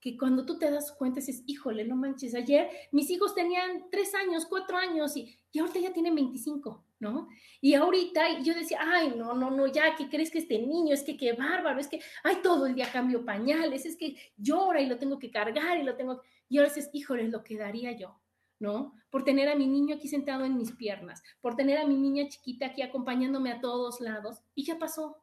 [0.00, 4.14] que cuando tú te das cuenta dices, híjole, no manches, ayer mis hijos tenían tres
[4.14, 7.28] años, cuatro años y, y ahorita ya tienen 25, ¿no?
[7.60, 10.94] Y ahorita yo decía, ay, no, no, no, ya, ¿qué crees que este niño?
[10.94, 14.80] Es que qué bárbaro, es que, ay, todo el día cambio pañales, es que llora
[14.80, 17.92] y lo tengo que cargar y lo tengo, y ahora dices, híjole, lo que daría
[17.92, 18.18] yo,
[18.58, 18.94] ¿no?
[19.10, 22.26] Por tener a mi niño aquí sentado en mis piernas, por tener a mi niña
[22.28, 25.22] chiquita aquí acompañándome a todos lados, y ya pasó.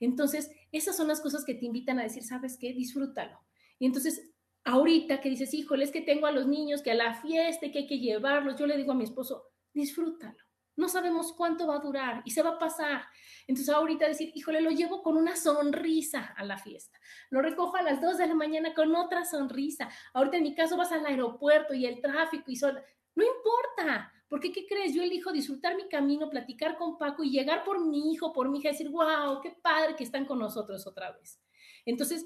[0.00, 2.72] Entonces, esas son las cosas que te invitan a decir, ¿sabes qué?
[2.72, 3.38] Disfrútalo.
[3.80, 4.30] Y entonces,
[4.64, 7.78] ahorita que dices, híjole, es que tengo a los niños que a la fiesta, que
[7.78, 10.36] hay que llevarlos, yo le digo a mi esposo, disfrútalo.
[10.76, 13.02] No sabemos cuánto va a durar y se va a pasar.
[13.46, 16.98] Entonces ahorita decir, híjole, lo llevo con una sonrisa a la fiesta.
[17.30, 19.90] Lo recojo a las 2 de la mañana con otra sonrisa.
[20.14, 22.78] Ahorita en mi caso vas al aeropuerto y el tráfico y son...
[23.14, 24.94] No importa, porque ¿qué crees?
[24.94, 28.58] Yo elijo disfrutar mi camino, platicar con Paco y llegar por mi hijo, por mi
[28.58, 31.42] hija, decir, wow, qué padre que están con nosotros otra vez.
[31.84, 32.24] Entonces,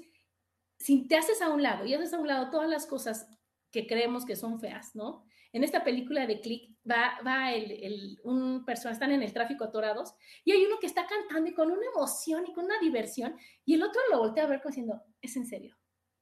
[0.85, 3.27] si te haces a un lado y haces a un lado todas las cosas
[3.71, 5.25] que creemos que son feas, ¿no?
[5.51, 10.13] En esta película de Click va, va el, un persona, están en el tráfico atorados
[10.43, 13.73] y hay uno que está cantando y con una emoción y con una diversión y
[13.73, 15.75] el otro lo voltea a ver como diciendo, es en serio.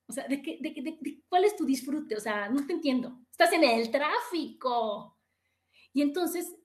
[0.07, 2.15] O sea, ¿de, qué, de, de, ¿cuál es tu disfrute?
[2.15, 3.19] O sea, no te entiendo.
[3.31, 5.17] Estás en el tráfico.
[5.91, 6.55] Y entonces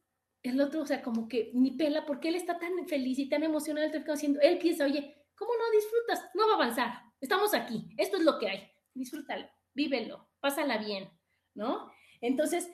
[0.45, 3.43] el otro, o sea, como que ni pela porque él está tan feliz y tan
[3.43, 6.31] emocionado el tráfico haciendo, él piensa, oye, ¿cómo no disfrutas?
[6.35, 7.03] No va a avanzar.
[7.21, 7.89] Estamos aquí.
[7.97, 8.71] Esto es lo que hay.
[8.95, 11.11] Disfrútalo, vívelo, pásala bien,
[11.55, 11.91] ¿no?
[12.21, 12.69] Entonces,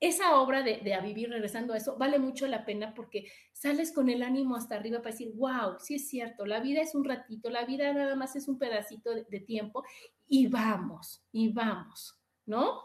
[0.00, 4.08] esa obra de, A Vivir, regresando a eso, vale mucho la pena porque sales con
[4.08, 7.50] el ánimo hasta arriba para decir, wow, sí es cierto, la vida es un ratito,
[7.50, 9.82] la vida nada más es un pedacito de, de tiempo
[10.28, 12.84] y vamos, y vamos, ¿no?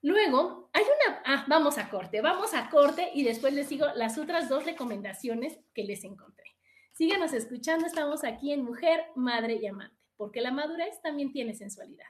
[0.00, 4.18] Luego, hay una, ah, vamos a corte, vamos a corte y después les sigo las
[4.18, 6.51] otras dos recomendaciones que les encontré.
[6.92, 12.06] Síganos escuchando, estamos aquí en Mujer, Madre y Amante, porque la madurez también tiene sensualidad.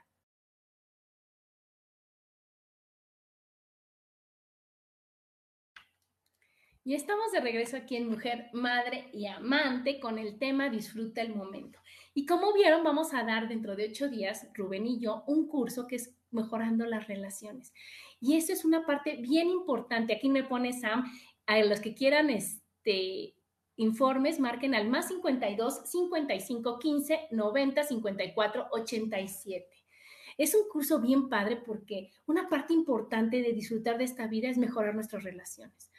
[6.84, 11.32] Y estamos de regreso aquí en Mujer, Madre y Amante con el tema Disfruta el
[11.32, 11.78] momento.
[12.12, 15.86] Y como vieron, vamos a dar dentro de ocho días, Rubén y yo, un curso
[15.86, 17.72] que es mejorando las relaciones.
[18.20, 20.12] Y eso es una parte bien importante.
[20.12, 21.04] Aquí me pone Sam,
[21.46, 23.36] a los que quieran este,
[23.76, 29.66] informes, marquen al más 52 55 15 90 54 87.
[30.38, 34.58] Es un curso bien padre porque una parte importante de disfrutar de esta vida es
[34.58, 35.92] mejorar nuestras relaciones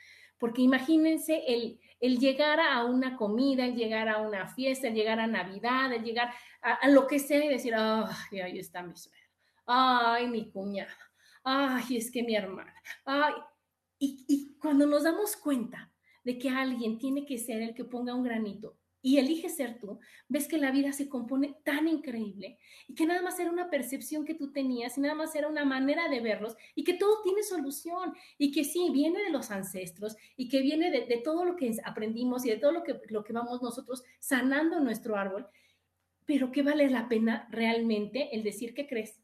[0.43, 5.21] porque imagínense el, el llegar a una comida, el llegar a una fiesta, el llegar
[5.21, 9.21] a Navidad, el llegar a, lo que sea y decir, ay, ahí está mi suegra,
[9.65, 10.97] ay, mi cuñada,
[11.45, 13.35] ay, es que mi hermana, ay.
[13.97, 15.92] Y, y cuando nos damos cuenta
[16.23, 19.99] de que alguien tiene que ser el que ponga un granito y eliges ser tú,
[20.29, 22.57] ves que la vida se compone tan increíble
[22.87, 25.65] y que nada más era una percepción que tú tenías y nada más era una
[25.65, 30.15] manera de verlos y que todo tiene solución y que sí, viene de los ancestros
[30.37, 33.33] y que viene de, todo lo que aprendimos y de todo lo que, lo que
[33.33, 35.47] vamos nosotros sanando nuestro árbol,
[36.25, 39.19] pero que vale la pena realmente el decir que crees,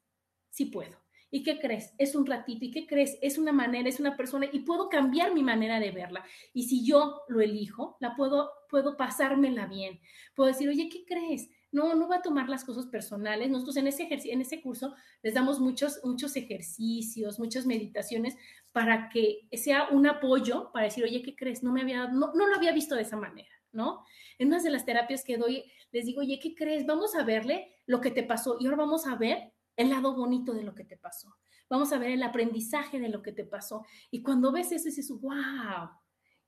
[0.49, 0.97] sí puedo
[1.31, 1.93] ¿Y qué crees?
[1.97, 2.65] Es un ratito.
[2.65, 3.17] ¿Y qué crees?
[3.21, 6.25] Es una manera, es una persona y puedo cambiar mi manera de verla.
[6.53, 9.99] Y si yo lo elijo, la puedo, puedo pasármela bien.
[10.35, 11.49] Puedo decir, oye, ¿qué crees?
[11.71, 13.49] No, no va a tomar las cosas personales.
[13.49, 18.35] Nosotros en ese, en ese curso les damos muchos, muchos ejercicios, muchas meditaciones
[18.71, 21.61] para que sea un apoyo para decir, oye, ¿qué crees?
[21.61, 24.03] No me había, no, no lo había visto de esa manera, ¿no?
[24.39, 26.87] En una de las terapias que doy, les digo, oye, ¿qué crees?
[26.87, 30.53] Vamos a verle lo que te pasó y ahora vamos a ver el lado bonito
[30.53, 31.37] de lo que te pasó.
[31.69, 33.85] Vamos a ver el aprendizaje de lo que te pasó.
[34.11, 35.89] Y cuando ves eso, dices, wow,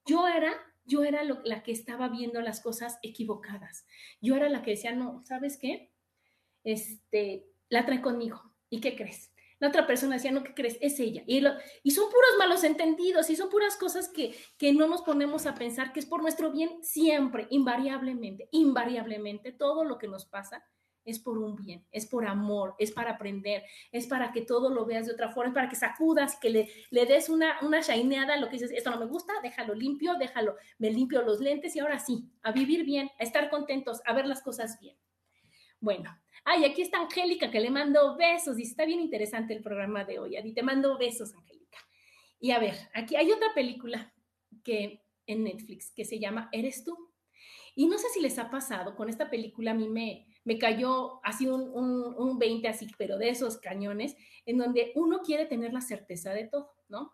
[0.06, 3.86] yo era, yo era la que estaba viendo las cosas equivocadas.
[4.20, 5.94] Yo era la que decía, no, ¿sabes qué?
[6.66, 8.54] Este, la trae conmigo.
[8.70, 9.32] ¿Y qué crees?
[9.60, 10.78] La otra persona decía, no, ¿qué crees?
[10.82, 11.24] Es ella.
[11.26, 11.42] Y,
[11.84, 15.56] y son puros malos entendidos y son puras cosas que, que no nos ponemos a
[15.56, 20.66] pensar que es por nuestro bien siempre, invariablemente, invariablemente, todo lo que nos pasa
[21.06, 24.86] es por un bien, es por amor, es para aprender, es para que todo lo
[24.86, 28.38] veas de otra forma, es para que sacudas, que le, le des una, una shineada
[28.38, 31.80] lo que dices, esto no me gusta, déjalo limpio, déjalo, me limpio los lentes y
[31.80, 34.96] ahora sí, a vivir bien, a estar contentos, a ver las cosas bien.
[35.80, 40.04] Bueno, ay, aquí está Angélica que le mando besos, y está bien interesante el programa
[40.04, 41.78] de hoy, a te mando besos, Angélica.
[42.40, 44.14] Y a ver, aquí hay otra película
[44.64, 47.12] que en Netflix que se llama Eres tú.
[47.76, 51.20] Y no sé si les ha pasado, con esta película a mí me, me cayó
[51.24, 55.74] así un, un, un 20 así, pero de esos cañones, en donde uno quiere tener
[55.74, 57.14] la certeza de todo, ¿no?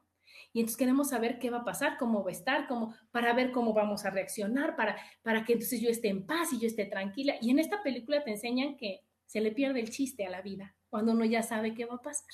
[0.53, 3.51] Y entonces queremos saber qué va a pasar, cómo va a estar, cómo, para ver
[3.51, 6.85] cómo vamos a reaccionar, para, para que entonces yo esté en paz y yo esté
[6.85, 7.35] tranquila.
[7.41, 10.75] Y en esta película te enseñan que se le pierde el chiste a la vida
[10.89, 12.27] cuando uno ya sabe qué va a pasar,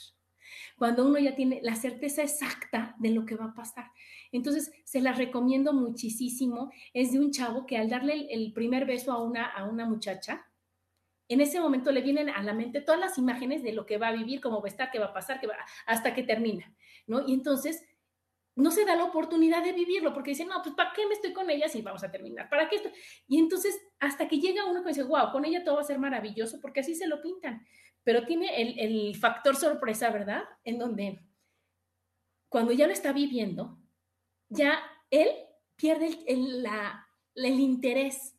[0.77, 3.91] cuando uno ya tiene la certeza exacta de lo que va a pasar.
[4.31, 6.71] Entonces, se las recomiendo muchísimo.
[6.93, 9.85] Es de un chavo que al darle el, el primer beso a una, a una
[9.85, 10.45] muchacha,
[11.33, 14.09] en ese momento le vienen a la mente todas las imágenes de lo que va
[14.09, 16.73] a vivir, cómo va a estar, qué va a pasar, va, hasta que termina,
[17.07, 17.27] ¿no?
[17.27, 17.83] Y entonces
[18.55, 21.33] no se da la oportunidad de vivirlo porque dice, no, pues ¿para qué me estoy
[21.33, 22.49] con ella si vamos a terminar?
[22.49, 22.89] ¿Para qué esto?
[23.27, 25.97] Y entonces hasta que llega uno que dice, wow, con ella todo va a ser
[25.97, 27.65] maravilloso porque así se lo pintan.
[28.03, 30.43] Pero tiene el, factor sorpresa, ¿verdad?
[30.65, 31.21] En donde
[32.49, 33.79] cuando ya lo está viviendo,
[34.49, 35.29] ya él
[35.77, 36.67] pierde el,
[37.35, 38.32] el interés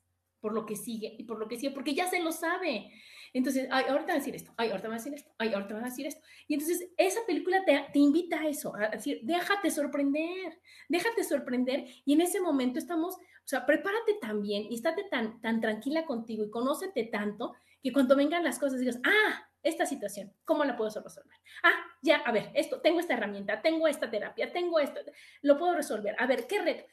[0.45, 2.93] por lo que sigue y por lo que sigue, porque ya se lo sabe.
[3.33, 5.73] Entonces, ay, ahorita va a decir esto, ay, ahorita va a decir esto, ay, ahorita
[5.73, 6.21] va a decir esto.
[6.47, 11.87] Y entonces esa película te, te, invita a eso, a decir, déjate sorprender, déjate sorprender.
[12.05, 16.05] Y en ese momento estamos, o sea, prepárate tan bien y estate tan, tan tranquila
[16.05, 20.77] contigo y conócete tanto que cuando vengan las cosas digas, ah, esta situación, ¿cómo la
[20.77, 21.39] puedo resolver?
[21.63, 25.01] Ah, ya, a ver, esto, tengo esta herramienta, tengo esta terapia, tengo esto,
[25.41, 26.15] lo puedo resolver.
[26.19, 26.85] A ver, ¿qué reto?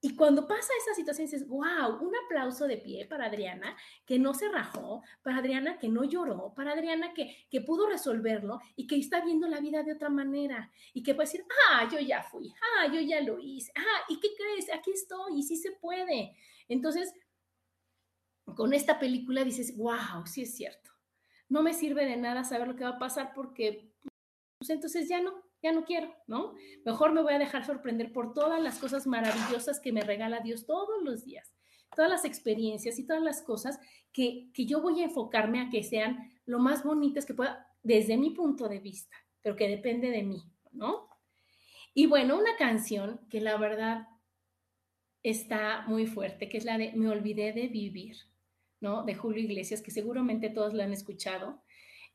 [0.00, 4.34] Y cuando pasa esa situación, dices, wow, un aplauso de pie para Adriana, que no
[4.34, 8.96] se rajó, para Adriana que no lloró, para Adriana que, que pudo resolverlo y que
[8.96, 12.52] está viendo la vida de otra manera y que puede decir, ah, yo ya fui,
[12.78, 14.72] ah, yo ya lo hice, ah, ¿y qué crees?
[14.72, 16.36] Aquí estoy y sí se puede.
[16.68, 17.12] Entonces,
[18.54, 20.90] con esta película dices, wow, sí es cierto.
[21.48, 23.92] No me sirve de nada saber lo que va a pasar porque,
[24.58, 26.54] pues entonces ya no, ya no quiero, ¿no?
[26.84, 30.66] Mejor me voy a dejar sorprender por todas las cosas maravillosas que me regala Dios
[30.66, 31.54] todos los días,
[31.94, 33.78] todas las experiencias y todas las cosas
[34.12, 38.16] que, que yo voy a enfocarme a que sean lo más bonitas que pueda desde
[38.16, 40.42] mi punto de vista, pero que depende de mí,
[40.72, 41.08] ¿no?
[41.94, 44.06] Y bueno, una canción que la verdad
[45.22, 48.16] está muy fuerte, que es la de Me olvidé de vivir,
[48.80, 49.02] ¿no?
[49.04, 51.62] De Julio Iglesias, que seguramente todos la han escuchado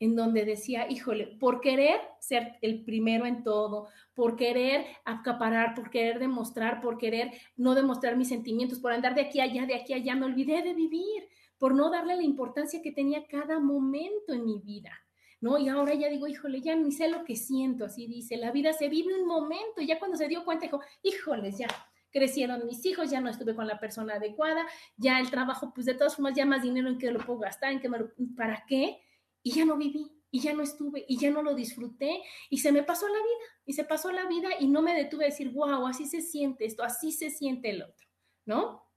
[0.02, 5.92] en donde decía, híjole, por querer ser el primero en todo, por querer acaparar, por
[5.92, 9.76] querer demostrar, por querer no demostrar mis sentimientos, por andar de aquí a allá, de
[9.76, 13.60] aquí a allá, me olvidé de vivir, por no darle la importancia que tenía cada
[13.60, 14.92] momento en mi vida.
[15.40, 15.58] ¿No?
[15.58, 18.74] Y ahora ya digo, híjole, ya ni sé lo que siento, así dice, la vida
[18.74, 21.68] se vive un momento, y ya cuando se dio cuenta, dijo, híjoles, ya,
[22.12, 24.66] crecieron mis hijos, ya no estuve con la persona adecuada,
[24.98, 27.72] ya el trabajo, pues de todas formas, ya más dinero en que lo puedo gastar,
[27.72, 29.00] en que me lo, ¿para qué?
[29.44, 32.72] Y ya no viví, y ya no estuve, y ya no lo disfruté, y se
[32.72, 35.52] me pasó la vida, y se pasó la vida y no me detuve a decir,
[35.52, 38.08] wow, así se siente esto, así se siente el otro,
[38.46, 38.88] ¿no?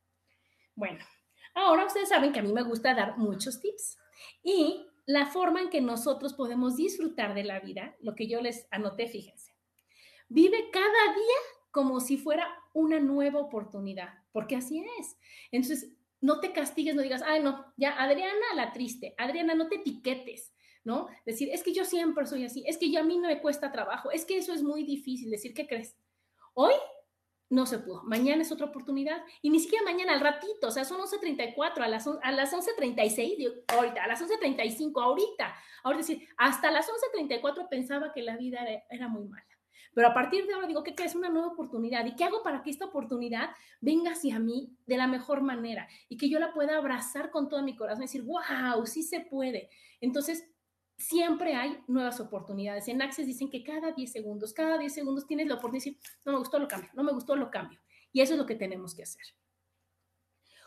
[0.76, 1.04] Bueno,
[1.54, 3.98] ahora ustedes saben que a mí me gusta dar muchos tips
[4.42, 8.66] y la forma en que nosotros podemos disfrutar de la vida, lo que yo les
[8.70, 9.54] anoté, fíjense,
[10.28, 11.36] vive cada día
[11.70, 15.16] como si fuera una nueva oportunidad, porque así es.
[15.50, 15.93] Entonces,
[16.24, 20.54] no te castigues, no digas, ay, no, ya, Adriana la triste, Adriana, no te etiquetes,
[20.82, 21.06] ¿no?
[21.26, 23.70] Decir, es que yo siempre soy así, es que ya a mí no me cuesta
[23.70, 25.98] trabajo, es que eso es muy difícil, decir, ¿qué crees?
[26.54, 26.72] Hoy
[27.50, 30.86] no se pudo, mañana es otra oportunidad, y ni siquiera mañana, al ratito, o sea,
[30.86, 36.70] son 11.34, a las, a las 11.36, ahorita, a las 11.35, ahorita, ahora decir, hasta
[36.70, 39.53] las 11.34 pensaba que la vida era muy mala.
[39.94, 42.04] Pero a partir de ahora digo que es una nueva oportunidad.
[42.06, 46.16] ¿Y qué hago para que esta oportunidad venga hacia mí de la mejor manera y
[46.16, 49.70] que yo la pueda abrazar con todo mi corazón y decir, wow, sí se puede?
[50.00, 50.44] Entonces,
[50.96, 52.88] siempre hay nuevas oportunidades.
[52.88, 56.12] En Access dicen que cada 10 segundos, cada 10 segundos tienes la oportunidad de decir,
[56.24, 57.80] no me gustó, lo cambio, no me gustó, lo cambio.
[58.12, 59.24] Y eso es lo que tenemos que hacer.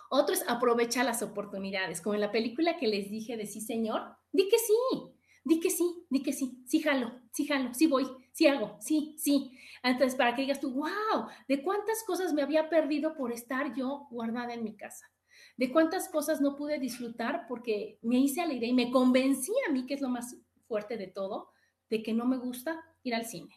[0.09, 4.15] Otro es aprovecha las oportunidades, como en la película que les dije de sí, señor,
[4.31, 4.73] di que sí,
[5.43, 9.15] di que sí, di que sí, sí jalo, sí jalo, sí voy, sí hago, sí,
[9.17, 9.57] sí.
[9.81, 14.05] Entonces, para que digas tú, wow, de cuántas cosas me había perdido por estar yo
[14.11, 15.09] guardada en mi casa,
[15.57, 19.51] de cuántas cosas no pude disfrutar porque me hice a la idea y me convencí
[19.67, 21.49] a mí, que es lo más fuerte de todo,
[21.89, 23.55] de que no me gusta ir al cine,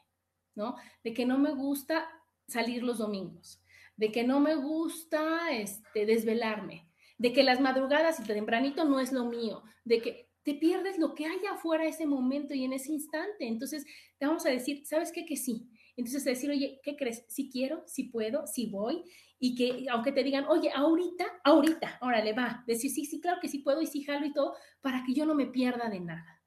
[0.54, 0.76] ¿no?
[1.04, 2.08] De que no me gusta
[2.48, 3.62] salir los domingos,
[3.96, 6.88] de que no me gusta este, desvelarme,
[7.18, 11.14] de que las madrugadas y tempranito no es lo mío, de que te pierdes lo
[11.14, 13.46] que hay afuera ese momento y en ese instante.
[13.46, 13.84] Entonces,
[14.18, 15.26] te vamos a decir, ¿sabes qué?
[15.26, 15.68] Que sí.
[15.96, 17.24] Entonces, decir, oye, ¿qué crees?
[17.28, 19.04] Si quiero, si puedo, si voy.
[19.38, 22.64] Y que, aunque te digan, oye, ahorita, ahorita, órale, va.
[22.66, 25.26] Decir, sí, sí, claro que sí puedo y sí jalo y todo, para que yo
[25.26, 26.42] no me pierda de nada.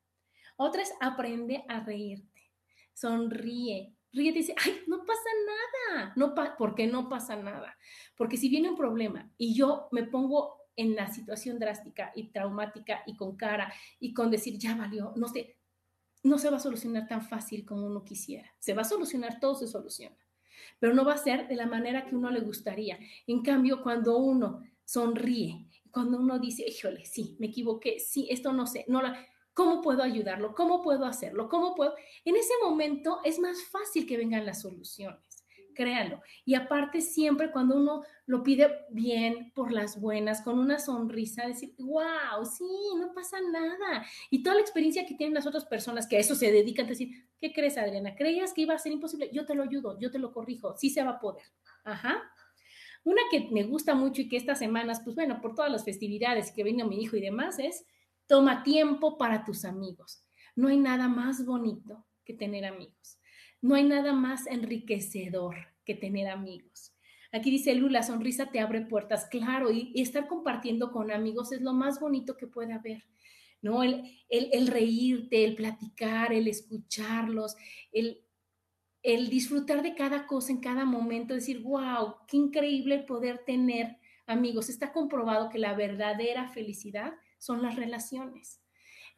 [0.57, 2.51] Otra es aprende a reírte.
[2.93, 3.95] Sonríe.
[4.11, 6.13] Ríe y dice, ay, no pasa nada.
[6.15, 7.75] No ¿Por qué no pasa nada?
[8.15, 13.03] Porque si viene un problema y yo me pongo en la situación drástica y traumática
[13.05, 15.57] y con cara y con decir, ya valió, no sé,
[16.23, 18.49] no se va a solucionar tan fácil como uno quisiera.
[18.59, 20.17] Se va a solucionar, todo se soluciona,
[20.79, 22.97] pero no va a ser de la manera que uno le gustaría.
[23.27, 28.67] En cambio, cuando uno sonríe, cuando uno dice, híjole, sí, me equivoqué, sí, esto no
[28.67, 29.27] sé, no la...
[29.53, 30.55] ¿Cómo puedo ayudarlo?
[30.55, 31.47] ¿Cómo puedo hacerlo?
[31.47, 31.93] ¿Cómo puedo?
[32.25, 35.33] En ese momento es más fácil que vengan las soluciones
[35.73, 36.21] créalo.
[36.45, 41.73] Y aparte siempre cuando uno lo pide bien, por las buenas, con una sonrisa, decir,
[41.77, 42.65] wow, sí,
[42.97, 44.05] no pasa nada.
[44.29, 47.27] Y toda la experiencia que tienen las otras personas que a eso se dedican, decir,
[47.39, 48.15] ¿qué crees, Adriana?
[48.15, 49.29] ¿Creías que iba a ser imposible?
[49.33, 51.43] Yo te lo ayudo, yo te lo corrijo, sí se va a poder.
[51.83, 52.23] Ajá.
[53.03, 56.51] Una que me gusta mucho y que estas semanas, pues bueno, por todas las festividades
[56.53, 57.85] que vino mi hijo y demás, es
[58.27, 60.25] toma tiempo para tus amigos.
[60.55, 63.19] No hay nada más bonito que tener amigos.
[63.61, 66.92] No hay nada más enriquecedor que tener amigos.
[67.33, 71.61] Aquí dice Lu, la sonrisa te abre puertas, claro, y, estar compartiendo con amigos es
[71.61, 73.03] lo más bonito que puede haber,
[73.63, 73.81] ¿no?
[73.81, 77.55] El, el, reírte, el platicar, el escucharlos,
[77.91, 78.21] el,
[79.01, 84.69] el disfrutar de cada cosa en cada momento, decir, wow, qué increíble poder tener amigos.
[84.69, 88.61] Está comprobado que la verdadera felicidad son las relaciones.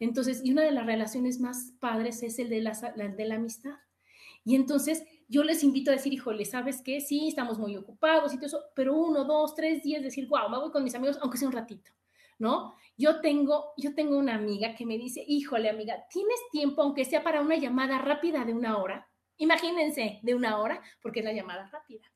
[0.00, 3.74] Entonces, y una de las relaciones más padres es el de la, de la amistad.
[4.42, 7.00] Y entonces yo les invito a decir, híjole, ¿sabes qué?
[7.00, 10.58] Sí, estamos muy ocupados y todo eso, pero uno, dos, tres días decir, wow, me
[10.58, 11.90] voy con mis amigos, aunque sea un ratito,
[12.38, 12.74] ¿no?
[12.96, 17.22] Yo tengo, yo tengo una amiga que me dice, híjole, amiga, ¿tienes tiempo, aunque sea
[17.22, 19.08] para una llamada rápida de una hora?
[19.38, 22.10] Imagínense, de una hora, porque es la llamada rápida.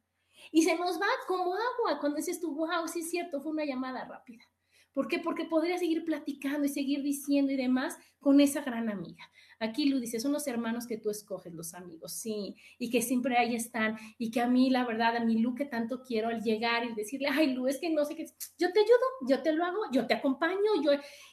[0.52, 3.64] Y se nos va como agua cuando dices tú, wow, sí es cierto, fue una
[3.64, 4.44] llamada rápida.
[4.92, 5.18] ¿Por qué?
[5.18, 9.24] Porque podría seguir platicando y seguir diciendo y demás con esa gran amiga.
[9.60, 13.36] Aquí Lu dice, son los hermanos que tú escoges, los amigos, sí, y que siempre
[13.36, 16.42] ahí están, y que a mí, la verdad, a mi Lu que tanto quiero al
[16.42, 18.24] llegar y decirle, ay Lu, es que no sé qué,
[18.58, 20.92] yo te ayudo, yo te lo hago, yo te acompaño, yo,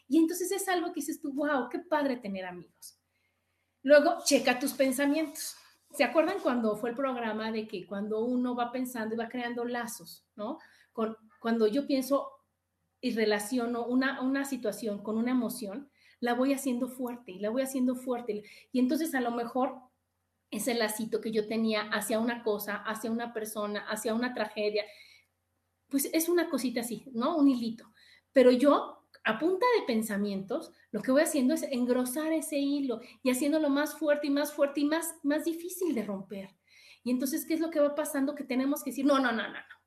[0.10, 3.00] y entonces es algo que dices tú, wow, qué padre tener amigos.
[3.82, 5.56] Luego, checa tus pensamientos.
[5.92, 9.64] ¿Se acuerdan cuando fue el programa de que cuando uno va pensando y va creando
[9.64, 10.60] lazos, ¿no?
[10.92, 12.28] Con, cuando yo pienso
[13.02, 15.90] y relaciono una, una situación con una emoción,
[16.20, 18.44] la voy haciendo fuerte y la voy haciendo fuerte.
[18.72, 19.76] Y entonces a lo mejor
[20.50, 24.86] ese lacito que yo tenía hacia una cosa, hacia una persona, hacia una tragedia,
[25.90, 27.38] pues es una cosita así, ¿no?
[27.38, 27.94] Un hilito.
[28.34, 33.30] Pero yo, a punta de pensamientos, lo que voy haciendo es engrosar ese hilo y
[33.30, 36.56] haciéndolo más fuerte y más fuerte y más, más difícil de romper.
[37.04, 38.36] Y entonces, ¿qué es lo que va pasando?
[38.36, 39.78] Que tenemos que decir, no, no, no, no, no.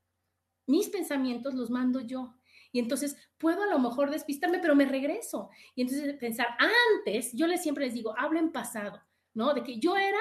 [0.67, 2.35] Mis pensamientos los mando yo.
[2.73, 5.51] Y entonces puedo a lo mejor despistarme, pero me regreso.
[5.75, 9.01] Y entonces pensar, antes, yo les siempre les digo, hablen pasado,
[9.35, 9.55] ¿no?
[9.55, 10.21] De que yo era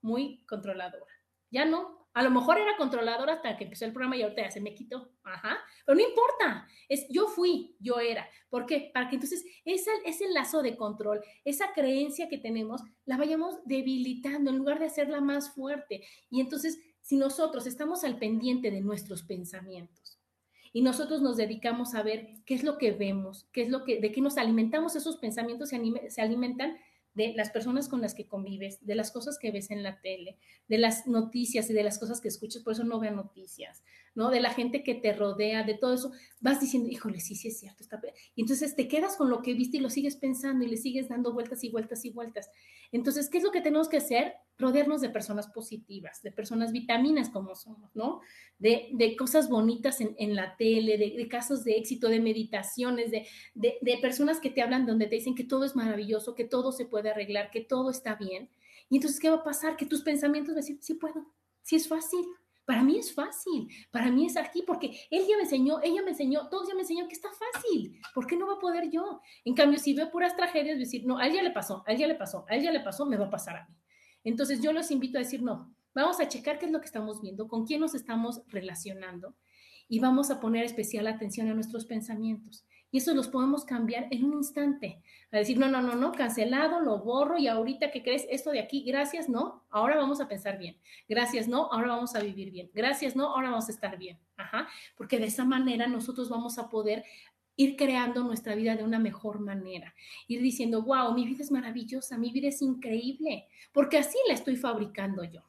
[0.00, 1.12] muy controladora.
[1.50, 2.00] Ya no.
[2.12, 4.74] A lo mejor era controladora hasta que empezó el programa y ahorita ya se me
[4.74, 5.12] quitó.
[5.22, 5.58] Ajá.
[5.86, 6.66] Pero no importa.
[6.88, 8.28] Es yo fui, yo era.
[8.48, 8.90] ¿Por qué?
[8.92, 14.50] Para que entonces ese, ese lazo de control, esa creencia que tenemos, la vayamos debilitando
[14.50, 16.04] en lugar de hacerla más fuerte.
[16.30, 19.99] Y entonces, si nosotros estamos al pendiente de nuestros pensamientos,
[20.72, 24.00] y nosotros nos dedicamos a ver qué es lo que vemos, qué es lo que,
[24.00, 26.76] de qué nos alimentamos, esos pensamientos se, se alimentan
[27.14, 30.38] de las personas con las que convives, de las cosas que ves en la tele,
[30.68, 33.82] de las noticias y de las cosas que escuchas, por eso no veo noticias,
[34.14, 34.30] ¿no?
[34.30, 37.58] De la gente que te rodea, de todo eso, vas diciendo, híjole, sí, sí es
[37.58, 38.00] cierto, está...
[38.34, 41.08] Y entonces te quedas con lo que viste y lo sigues pensando y le sigues
[41.08, 42.50] dando vueltas y vueltas y vueltas.
[42.92, 44.34] Entonces, ¿qué es lo que tenemos que hacer?
[44.58, 48.20] Rodearnos de personas positivas, de personas vitaminas como somos, ¿no?
[48.58, 53.10] De, de cosas bonitas en, en la tele, de, de, casos de éxito, de meditaciones,
[53.10, 56.72] de, de personas que te hablan donde te dicen que todo es maravilloso, que todo
[56.72, 58.50] se puede arreglar, que todo está bien.
[58.90, 59.76] Y entonces, ¿qué va a pasar?
[59.76, 61.24] Que tus pensamientos van a decir, sí puedo,
[61.62, 62.26] sí es fácil.
[62.70, 66.10] Para mí es fácil, para mí es aquí, porque él ya me enseñó, ella me
[66.10, 68.00] enseñó, todos ya me enseñó que está fácil.
[68.14, 69.20] ¿Por qué no va a poder yo?
[69.44, 72.14] En cambio, si veo puras tragedias, decir, no, a él le pasó, a él le
[72.14, 73.74] pasó, a él le pasó, me va a pasar a mí.
[74.22, 77.20] Entonces yo los invito a decir, no, vamos a checar qué es lo que estamos
[77.20, 79.34] viendo, con quién nos estamos relacionando
[79.88, 82.64] y vamos a poner especial atención a nuestros pensamientos.
[82.92, 85.00] Y eso los podemos cambiar en un instante.
[85.30, 88.60] A decir, no, no, no, no, cancelado, lo borro y ahorita que crees esto de
[88.60, 90.76] aquí, gracias, no, ahora vamos a pensar bien.
[91.08, 92.70] Gracias, no, ahora vamos a vivir bien.
[92.74, 94.18] Gracias, no, ahora vamos a estar bien.
[94.36, 94.68] Ajá.
[94.96, 97.04] Porque de esa manera nosotros vamos a poder
[97.56, 99.94] ir creando nuestra vida de una mejor manera.
[100.26, 104.56] Ir diciendo, wow, mi vida es maravillosa, mi vida es increíble, porque así la estoy
[104.56, 105.42] fabricando yo.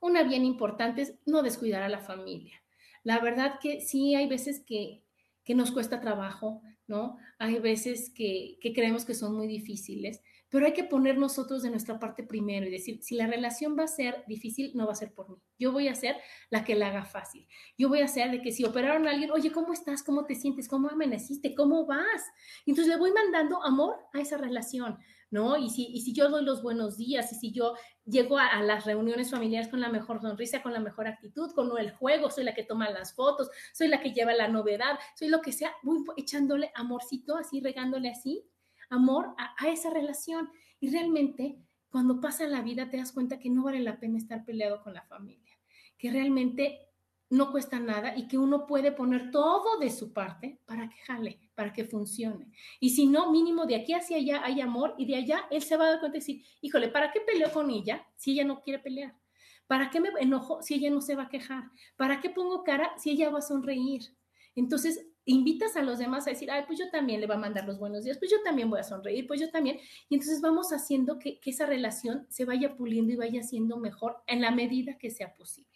[0.00, 2.60] Una bien importante es no descuidar a la familia.
[3.04, 5.04] La verdad que sí hay veces que
[5.44, 7.16] que nos cuesta trabajo, ¿no?
[7.38, 11.98] Hay veces que, creemos que son muy difíciles, pero hay que poner nosotros de nuestra
[11.98, 15.14] parte primero y decir, si la relación va a ser difícil, no va a ser
[15.14, 15.38] por mí.
[15.58, 16.16] Yo voy a ser
[16.50, 17.48] la que la haga fácil.
[17.78, 20.02] Yo voy a ser de que si operaron a alguien, oye, ¿cómo estás?
[20.02, 20.68] ¿Cómo te sientes?
[20.68, 21.54] ¿Cómo amaneciste?
[21.54, 22.22] ¿Cómo vas?
[22.66, 24.98] Entonces le voy mandando amor a esa relación.
[25.32, 25.56] ¿No?
[25.56, 27.74] Y si, yo doy los buenos días, y si yo
[28.04, 31.90] llego a, las reuniones familiares con la mejor sonrisa, con la mejor actitud, con el
[31.92, 35.40] juego, soy la que toma las fotos, soy la que lleva la novedad, soy lo
[35.40, 38.44] que sea, voy echándole amorcito, así regándole así,
[38.90, 40.50] amor a, esa relación.
[40.80, 41.56] Y realmente
[41.90, 44.92] cuando pasa la vida te das cuenta que no vale la pena estar peleado con
[44.92, 45.58] la familia,
[45.96, 46.91] que realmente
[47.32, 51.40] no cuesta nada y que uno puede poner todo de su parte para que jale,
[51.54, 52.52] para que funcione.
[52.78, 55.78] Y si no, mínimo de aquí hacia allá hay amor y de allá él se
[55.78, 58.60] va a dar cuenta y decir, híjole, ¿para qué peleo con ella si ella no
[58.60, 59.16] quiere pelear?
[59.66, 61.70] ¿Para qué me enojo si ella no se va a quejar?
[61.96, 64.02] ¿Para qué pongo cara si ella va a sonreír?
[64.54, 67.64] Entonces, invitas a los demás a decir, ay, pues yo también le voy a mandar
[67.64, 69.78] los buenos días, pues yo también voy a sonreír, pues yo también.
[70.10, 74.18] Y entonces vamos haciendo que, que esa relación se vaya puliendo y vaya siendo mejor
[74.26, 75.71] en la medida que sea posible.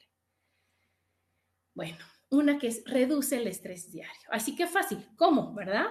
[1.76, 1.98] Bueno,
[2.30, 4.28] una que es reduce el estrés diario.
[4.30, 5.06] Así que fácil.
[5.16, 5.52] ¿Cómo?
[5.52, 5.84] ¿Verdad?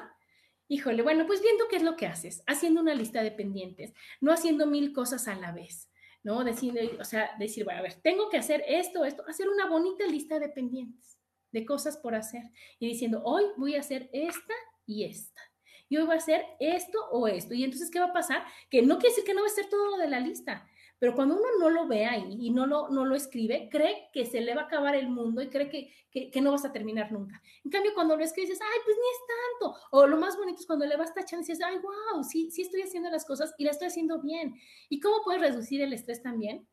[0.68, 4.34] Híjole, bueno, pues viendo qué es lo que haces, haciendo una lista de pendientes, no
[4.34, 5.92] haciendo mil cosas a la vez,
[6.24, 6.44] ¿no?
[6.44, 10.08] Decir, o sea, decir, bueno, a ver, tengo que hacer esto, esto, hacer una bonita
[10.08, 11.20] lista de pendientes,
[11.52, 12.42] de cosas por hacer,
[12.80, 14.56] y diciendo, hoy voy a hacer esta
[14.88, 15.40] y esta,
[15.88, 18.44] y hoy voy a hacer esto o esto, y entonces, ¿qué va a pasar?
[18.72, 20.68] Que no quiere decir que no va a ser todo de la lista,
[21.06, 24.26] pero cuando uno no lo ve ahí y no lo, no lo escribe, cree que
[24.26, 27.12] se le va a acabar el mundo y cree que, que, no vas a terminar
[27.12, 27.40] nunca.
[27.64, 29.80] En cambio, cuando lo escribes, dices, ay, pues ni es tanto.
[29.92, 32.64] O lo más bonito es cuando le vas tachando y dices, ay, wow, sí, sí
[32.64, 34.56] estoy haciendo las cosas y las estoy haciendo bien.
[34.90, 36.68] ¿Y cómo puedes reducir el estrés también?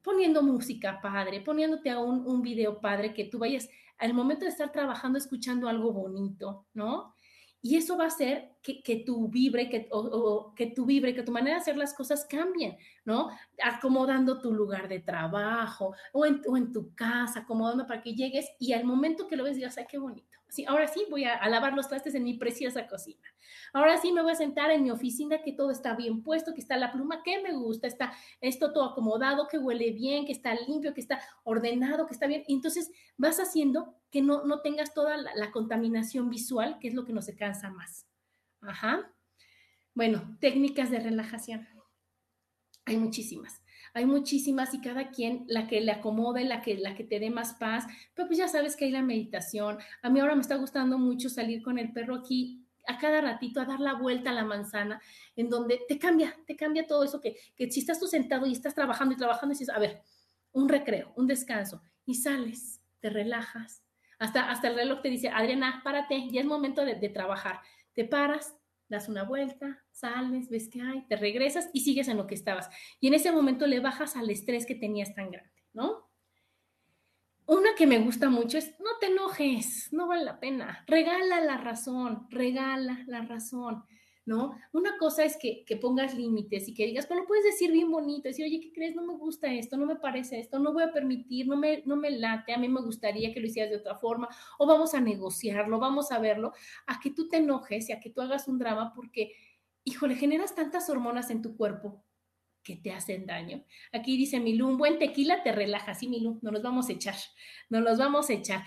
[0.00, 3.68] Poniendo música padre, poniéndote a un, un video padre que tú vayas
[3.98, 7.14] al momento de estar trabajando escuchando algo bonito, ¿no?
[7.66, 11.24] Y eso va a hacer que, que tu vibre, que, o, que tu vibre, que
[11.24, 13.28] tu manera de hacer las cosas cambien, ¿no?
[13.60, 18.48] Acomodando tu lugar de trabajo o en, o en tu casa, acomodando para que llegues
[18.60, 20.35] y al momento que lo ves digas, ay, qué bonito.
[20.48, 23.28] Sí, ahora sí voy a, lavar los trastes en mi preciosa cocina.
[23.72, 26.60] Ahora sí me voy a sentar en mi oficina, que todo está bien puesto, que
[26.60, 30.54] está la pluma que me gusta, está esto todo acomodado, que huele bien, que está
[30.54, 32.44] limpio, que está ordenado, que está bien.
[32.48, 37.04] Entonces vas haciendo que no, no tengas toda la, la, contaminación visual, que es lo
[37.04, 38.06] que nos cansa más.
[38.60, 39.12] Ajá.
[39.94, 41.68] Bueno, técnicas de relajación.
[42.84, 43.62] Hay muchísimas.
[43.96, 47.30] Hay muchísimas y cada quien la que le acomode, la que, la que te dé
[47.30, 47.86] más paz.
[48.12, 49.78] Pero pues ya sabes que hay la meditación.
[50.02, 53.58] A mí ahora me está gustando mucho salir con el perro aquí a cada ratito
[53.58, 55.00] a dar la vuelta a la manzana,
[55.34, 58.52] en donde te cambia, te cambia todo eso que, que si estás tú sentado y
[58.52, 60.02] estás trabajando y trabajando y dices, a ver,
[60.52, 63.82] un recreo, un descanso, y sales, te relajas,
[64.18, 67.60] hasta, hasta el reloj te dice, Adriana, párate, ya es momento de, de trabajar.
[67.94, 68.54] Te paras,
[68.88, 72.68] das una vuelta, sales, ves que hay, te regresas y sigues en lo que estabas.
[73.00, 76.10] Y en ese momento le bajas al estrés que tenías tan grande, ¿no?
[77.46, 81.56] Una que me gusta mucho es, no te enojes, no vale la pena, regala la
[81.58, 83.84] razón, regala la razón.
[84.26, 84.58] ¿No?
[84.72, 88.28] Una cosa es que, pongas límites y que digas, pero lo puedes decir bien bonito,
[88.28, 88.94] decir, oye, ¿qué crees?
[88.96, 91.96] No me gusta esto, no me parece esto, no voy a permitir, no me, no
[91.96, 95.00] me late, a mí me gustaría que lo hicieras de otra forma, o vamos a
[95.00, 96.52] negociarlo, vamos a verlo,
[96.86, 99.32] a que tú te enojes y a que tú hagas un drama porque,
[99.84, 102.02] híjole, generas tantas hormonas en tu cuerpo
[102.64, 103.64] que te hacen daño.
[103.92, 107.14] Aquí dice Milú, un buen tequila te relaja, sí, Milú, no nos vamos a echar,
[107.70, 108.64] no los vamos a echar.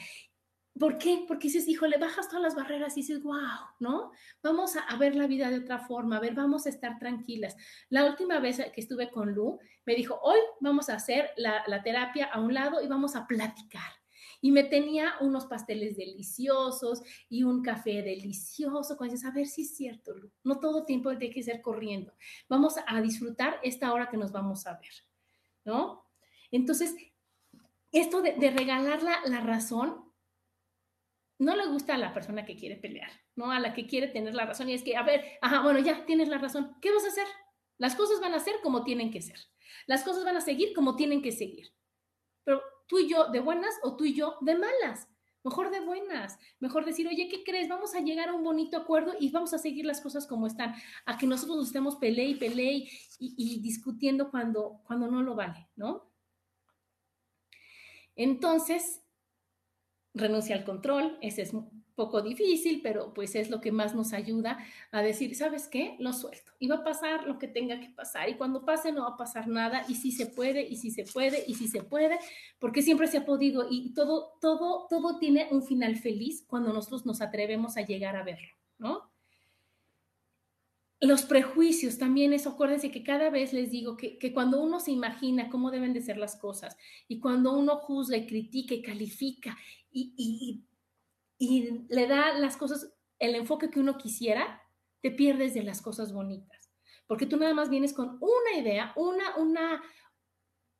[0.79, 1.25] ¿Por qué?
[1.27, 3.35] Porque dices, híjole, bajas todas las barreras y dices, wow,
[3.79, 4.13] ¿no?
[4.41, 7.57] Vamos a, ver la vida de otra forma, a ver, vamos a estar tranquilas.
[7.89, 12.27] La última vez que estuve con Lu, me dijo, hoy vamos a hacer la, terapia
[12.27, 13.91] a un lado y vamos a platicar.
[14.39, 18.95] Y me tenía unos pasteles deliciosos y un café delicioso.
[18.95, 22.13] Cuando dices, a ver si es cierto, Lu, no todo tiempo tiene que ser corriendo.
[22.47, 24.93] Vamos a disfrutar esta hora que nos vamos a ver,
[25.65, 26.05] ¿no?
[26.51, 26.95] Entonces,
[27.91, 30.08] esto de, de regalar la, la razón
[31.39, 33.51] no le gusta a la persona que quiere pelear, ¿no?
[33.51, 36.05] A la que quiere tener la razón y es que, a ver, ajá, bueno, ya
[36.05, 37.27] tienes la razón, ¿qué vas a hacer?
[37.77, 39.39] Las cosas van a ser como tienen que ser.
[39.87, 41.73] Las cosas van a seguir como tienen que seguir.
[42.43, 45.07] Pero tú y yo de buenas o tú y yo de malas.
[45.45, 46.37] Mejor de buenas.
[46.59, 47.69] Mejor decir, oye, ¿qué crees?
[47.69, 50.75] Vamos a llegar a un bonito acuerdo y vamos a seguir las cosas como están.
[51.05, 52.73] A que nosotros nos estemos peleé y peleé
[53.17, 56.11] y, y discutiendo cuando, cuando no lo vale, ¿no?
[58.17, 59.01] Entonces,
[60.13, 64.13] renuncia al control, ese es un poco difícil, pero pues es lo que más nos
[64.13, 64.57] ayuda
[64.91, 65.97] a decir, ¿sabes qué?
[65.99, 69.01] Lo suelto y va a pasar lo que tenga que pasar y cuando pase no
[69.01, 71.83] va a pasar nada y si se puede y si se puede y si se
[71.83, 72.17] puede,
[72.57, 77.05] porque siempre se ha podido y todo, todo, todo tiene un final feliz cuando nosotros
[77.05, 79.11] nos atrevemos a llegar a verlo, ¿no?
[81.01, 84.91] Los prejuicios también eso, acuérdense que cada vez les digo que, que, cuando uno se
[84.91, 86.75] imagina cómo deben de ser las cosas
[87.07, 89.57] y cuando uno juzga y critica y califica
[89.91, 90.65] y,
[91.37, 94.61] y, le da las cosas el enfoque que uno quisiera,
[95.01, 96.71] te pierdes de las cosas bonitas.
[97.07, 99.81] Porque tú nada más vienes con una idea, una, una,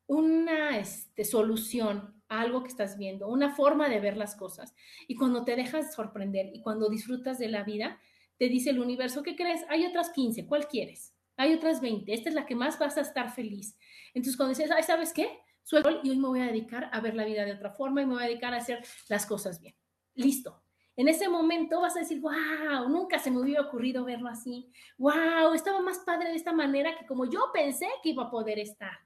[0.07, 4.75] una este, solución a algo que estás viendo, una forma de ver las cosas.
[5.07, 7.99] Y cuando te dejas sorprender y cuando disfrutas de la vida,
[8.37, 9.61] te dice el universo, ¿qué crees?
[9.69, 11.13] Hay otras 15, ¿cuál quieres?
[11.39, 13.77] hay otras 20, esta es la que más vas a estar feliz.
[14.13, 15.39] Entonces, cuando dices, ay, ¿sabes qué?
[15.69, 18.05] Suelto y hoy me voy a dedicar a ver la vida de otra forma y
[18.07, 19.75] me voy a dedicar a hacer las cosas bien.
[20.15, 20.63] Listo.
[20.95, 24.71] En ese momento vas a decir, wow, nunca se me hubiera ocurrido verlo así.
[24.97, 28.57] Wow, estaba más padre de esta manera que como yo pensé que iba a poder
[28.57, 28.97] estar.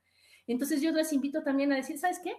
[0.48, 2.34] Entonces yo les invito también a decir, ¿sabes qué?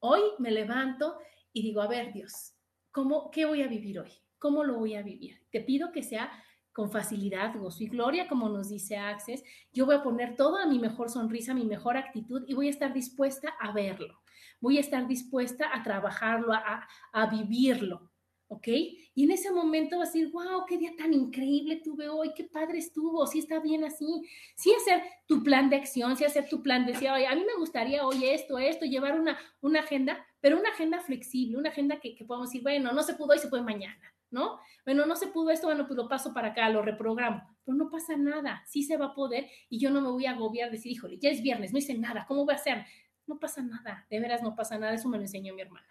[0.00, 1.16] Hoy me levanto
[1.54, 2.52] y digo, a ver, Dios,
[2.90, 4.12] ¿cómo, ¿qué voy a vivir hoy?
[4.38, 5.40] ¿Cómo lo voy a vivir?
[5.50, 6.30] Te pido que sea
[6.72, 9.44] con facilidad, gozo y gloria, como nos dice Access.
[9.72, 12.92] Yo voy a poner toda mi mejor sonrisa, mi mejor actitud y voy a estar
[12.92, 14.20] dispuesta a verlo.
[14.60, 18.12] Voy a estar dispuesta a trabajarlo, a, a vivirlo.
[18.52, 18.68] ¿ok?
[19.14, 22.44] Y en ese momento vas a decir, wow, qué día tan increíble tuve hoy, qué
[22.44, 26.62] padre estuvo, sí está bien así, sí hacer tu plan de acción, sí hacer tu
[26.62, 30.58] plan de oye, a mí me gustaría hoy esto, esto, llevar una, una agenda, pero
[30.58, 33.48] una agenda flexible, una agenda que, que podamos decir, bueno, no se pudo hoy, se
[33.48, 34.58] puede mañana, ¿no?
[34.84, 37.90] Bueno, no se pudo esto, bueno, pues lo paso para acá, lo reprogramo, pero no
[37.90, 40.90] pasa nada, sí se va a poder y yo no me voy a agobiar, decir,
[40.90, 42.84] híjole, ya es viernes, no hice nada, ¿cómo voy a hacer?
[43.26, 45.86] No pasa nada, de veras no pasa nada, eso me lo enseñó mi hermana.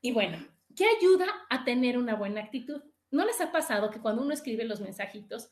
[0.00, 0.38] Y bueno,
[0.76, 2.82] ¿qué ayuda a tener una buena actitud?
[3.10, 5.50] ¿No les ha pasado que cuando uno escribe los mensajitos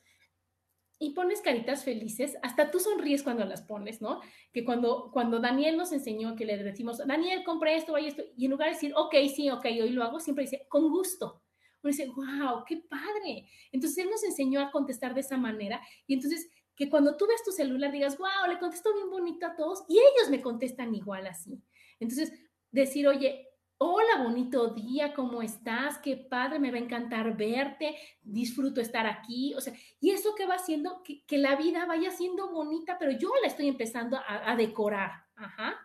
[0.99, 4.21] y pones caritas felices, hasta tú sonríes cuando las pones, ¿no?
[4.53, 8.47] Que cuando, cuando Daniel nos enseñó que le decimos, Daniel, compré esto, vaya esto, y
[8.47, 11.43] en lugar de decir, ok, sí, ok, hoy lo hago, siempre dice, con gusto.
[11.87, 13.49] Uno dice, wow, qué padre.
[13.73, 17.43] Entonces él nos enseñó a contestar de esa manera y entonces que cuando tú ves
[17.45, 21.27] tu celular digas, wow, le contesto bien bonito a todos y ellos me contestan igual
[21.27, 21.63] así.
[21.99, 22.33] Entonces,
[22.71, 23.47] decir, oye,
[23.79, 25.99] Hola, bonito día, ¿cómo estás?
[25.99, 29.53] Qué padre, me va a encantar verte, disfruto estar aquí.
[29.55, 33.13] O sea, y eso que va haciendo que, que la vida vaya siendo bonita, pero
[33.13, 35.27] yo la estoy empezando a, a decorar.
[35.35, 35.79] Ajá.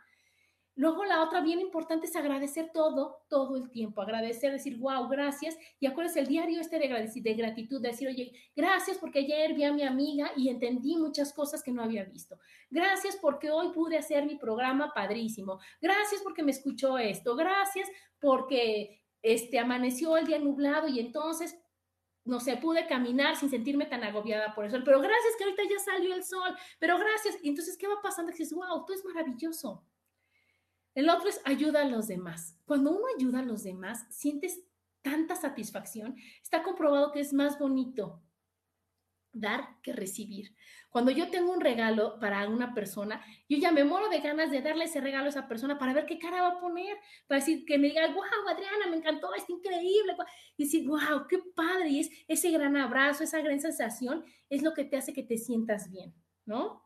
[0.82, 5.56] Luego la otra bien importante es agradecer todo, todo el tiempo, agradecer, decir, wow, gracias.
[5.80, 6.88] Y acuérdense el diario este de,
[7.36, 11.62] gratitud, de decir, oye, gracias porque ayer vi a mi amiga y entendí muchas cosas
[11.62, 12.40] que no había visto.
[12.72, 15.60] Gracias porque hoy pude hacer mi programa padrísimo.
[15.80, 17.36] Gracias porque me escuchó esto.
[17.36, 17.88] Gracias
[18.20, 21.56] porque este, amaneció el día nublado y entonces
[22.24, 24.80] no sé, pude caminar sin sentirme tan agobiada por eso.
[24.84, 26.56] Pero gracias que ahorita ya salió el sol.
[26.80, 27.38] Pero gracias.
[27.44, 28.32] Entonces, ¿qué va pasando?
[28.32, 29.86] Que dices, wow, todo es maravilloso.
[30.94, 32.60] El otro es ayuda a los demás.
[32.66, 34.62] Cuando uno ayuda a los demás, sientes
[35.02, 36.16] tanta satisfacción.
[36.42, 38.22] Está comprobado que es más bonito
[39.34, 40.54] dar que recibir.
[40.90, 44.62] Cuando yo tengo un regalo para una persona, yo ya me muero de ganas de
[44.62, 47.64] darle ese regalo a esa persona para ver qué cara va a poner, para decir
[47.66, 50.16] que me diga, wow, Adriana, me encantó, es increíble.
[50.58, 51.90] Y decir, wow, qué padre.
[51.90, 55.38] Y es ese gran abrazo, esa gran sensación, es lo que te hace que te
[55.38, 56.14] sientas bien,
[56.46, 56.84] ¿no?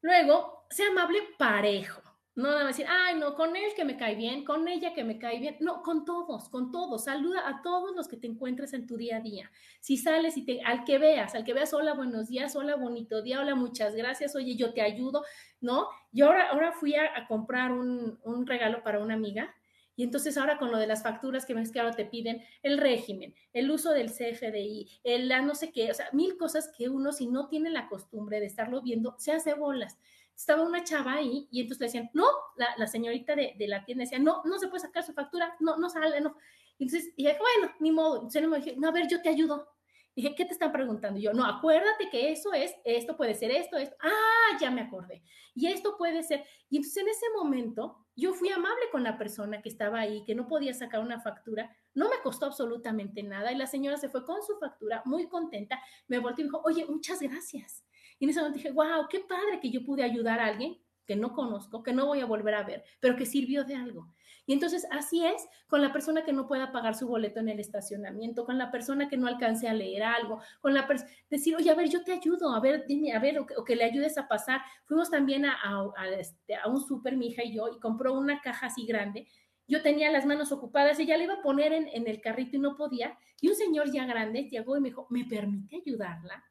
[0.00, 2.03] Luego, sea amable parejo.
[2.36, 5.04] No nada más decir, ay, no, con él que me cae bien, con ella que
[5.04, 5.56] me cae bien.
[5.60, 7.04] No, con todos, con todos.
[7.04, 9.52] Saluda a todos los que te encuentres en tu día a día.
[9.78, 13.22] Si sales y te, al que veas, al que veas, hola, buenos días, hola, bonito
[13.22, 15.24] día, hola, muchas gracias, oye, yo te ayudo,
[15.60, 15.86] ¿no?
[16.10, 19.54] Yo ahora, ahora fui a, comprar un, un, regalo para una amiga
[19.96, 22.78] y entonces ahora con lo de las facturas que ves que ahora te piden, el
[22.78, 27.12] régimen, el uso del CFDI, el no sé qué, o sea, mil cosas que uno
[27.12, 29.98] si no tiene la costumbre de estarlo viendo, se hace bolas
[30.36, 32.26] estaba una chava ahí y entonces le decían, no,
[32.56, 35.54] la, la señorita de, de, la tienda decía, no, no se puede sacar su factura,
[35.60, 36.36] no, no sale, no.
[36.78, 38.16] Y entonces, y dije, bueno, ni modo.
[38.16, 39.68] Entonces me dije, no, a ver, yo te ayudo.
[40.16, 41.18] Dije, ¿qué te están preguntando?
[41.18, 43.96] Y yo, no, acuérdate que eso es, esto puede ser esto, esto.
[44.00, 45.22] Ah, ya me acordé.
[45.54, 46.44] Y esto puede ser.
[46.70, 50.36] Y entonces en ese momento yo fui amable con la persona que estaba ahí, que
[50.36, 51.76] no podía sacar una factura.
[51.94, 53.50] No me costó absolutamente nada.
[53.50, 55.80] Y la señora se fue con su factura, muy contenta.
[56.06, 57.84] Me volteó y me dijo, oye, muchas gracias.
[58.18, 61.16] Y en ese momento dije, wow, qué padre que yo pude ayudar a alguien que
[61.16, 64.14] no conozco, que no voy a volver a ver, pero que sirvió de algo.
[64.46, 67.60] Y entonces así es con la persona que no pueda pagar su boleto en el
[67.60, 71.70] estacionamiento, con la persona que no alcance a leer algo, con la persona, decir, oye,
[71.70, 73.84] a ver, yo te ayudo, a ver, dime, a ver, o que, o que le
[73.84, 74.60] ayudes a pasar.
[74.84, 78.12] Fuimos también a, a, a, este, a un súper, mi hija y yo, y compró
[78.14, 79.28] una caja así grande.
[79.66, 82.60] Yo tenía las manos ocupadas, ella le iba a poner en, en el carrito y
[82.60, 83.16] no podía.
[83.40, 86.44] Y un señor ya grande llegó y me dijo, ¿me permite ayudarla?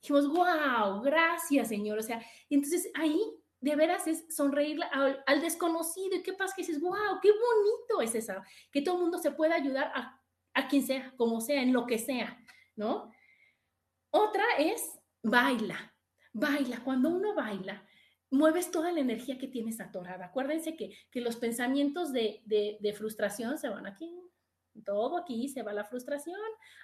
[0.00, 1.98] Dijimos, wow, gracias, Señor.
[1.98, 3.20] O sea, entonces ahí
[3.60, 6.16] de veras es sonreír al, desconocido.
[6.16, 6.54] ¿Y qué pasa?
[6.54, 8.34] Que dices, wow, qué bonito es eso.
[8.72, 10.20] Que todo el mundo se pueda ayudar a,
[10.54, 12.42] a quien sea, como sea, en lo que sea,
[12.76, 13.12] ¿no?
[14.10, 14.82] Otra es
[15.22, 15.94] baila,
[16.32, 16.82] baila.
[16.82, 17.86] Cuando uno baila,
[18.30, 20.26] mueves toda la energía que tienes atorada.
[20.26, 24.10] Acuérdense que, que los pensamientos de, de, de frustración se van aquí,
[24.82, 26.38] todo aquí se va la frustración,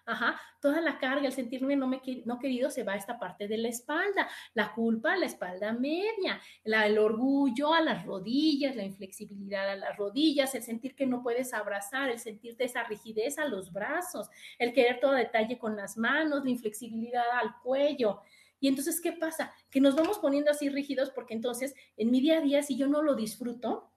[0.05, 3.49] ajá, toda la carga, el sentirme no, me, no querido se va a esta parte
[3.49, 8.84] de la espalda, la culpa a la espalda media, el orgullo a las rodillas, la
[8.84, 13.47] inflexibilidad a las rodillas, el sentir que no puedes abrazar, el sentirte esa rigidez a
[13.47, 14.28] los brazos,
[14.59, 18.22] el querer todo detalle con las manos, la inflexibilidad al cuello,
[18.59, 19.53] Y entonces, ¿qué pasa?
[19.70, 22.88] Que nos vamos poniendo así rígidos porque entonces en mi día a día, si yo
[22.88, 23.90] no lo disfruto,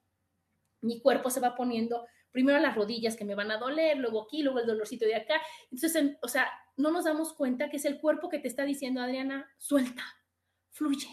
[0.82, 4.44] mi cuerpo se va poniendo primero las rodillas que me van a doler, luego aquí,
[4.44, 5.36] luego el dolorcito de acá.
[5.72, 9.02] Entonces, o sea, no nos damos cuenta que es el cuerpo que te está diciendo,
[9.02, 10.04] Adriana, suelta,
[10.72, 11.10] fluye,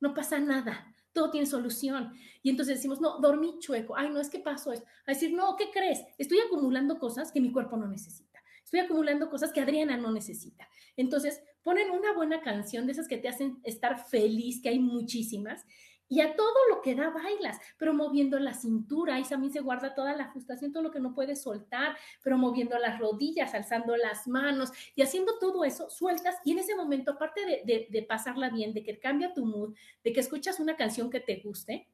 [0.00, 2.12] no pasa nada, todo tiene solución.
[2.42, 4.86] Y entonces decimos, no, dormí chueco, ay, no, es que pasó esto.
[5.06, 6.00] A decir, no, ¿qué crees?
[6.18, 8.40] Estoy acumulando cosas que mi cuerpo no necesita.
[8.64, 10.68] Estoy acumulando cosas que Adriana no necesita.
[10.96, 15.66] Entonces, ponen una buena canción de esas que te hacen estar feliz, que hay muchísimas,
[16.10, 19.94] y a todo lo que da bailas, pero moviendo la cintura, ahí también se guarda
[19.94, 24.26] toda la frustración, todo lo que no puedes soltar, pero moviendo las rodillas, alzando las
[24.26, 28.74] manos y haciendo todo eso, sueltas y en ese momento, aparte de, de pasarla bien,
[28.74, 31.88] de que cambia tu mood, de que escuchas una canción que te guste,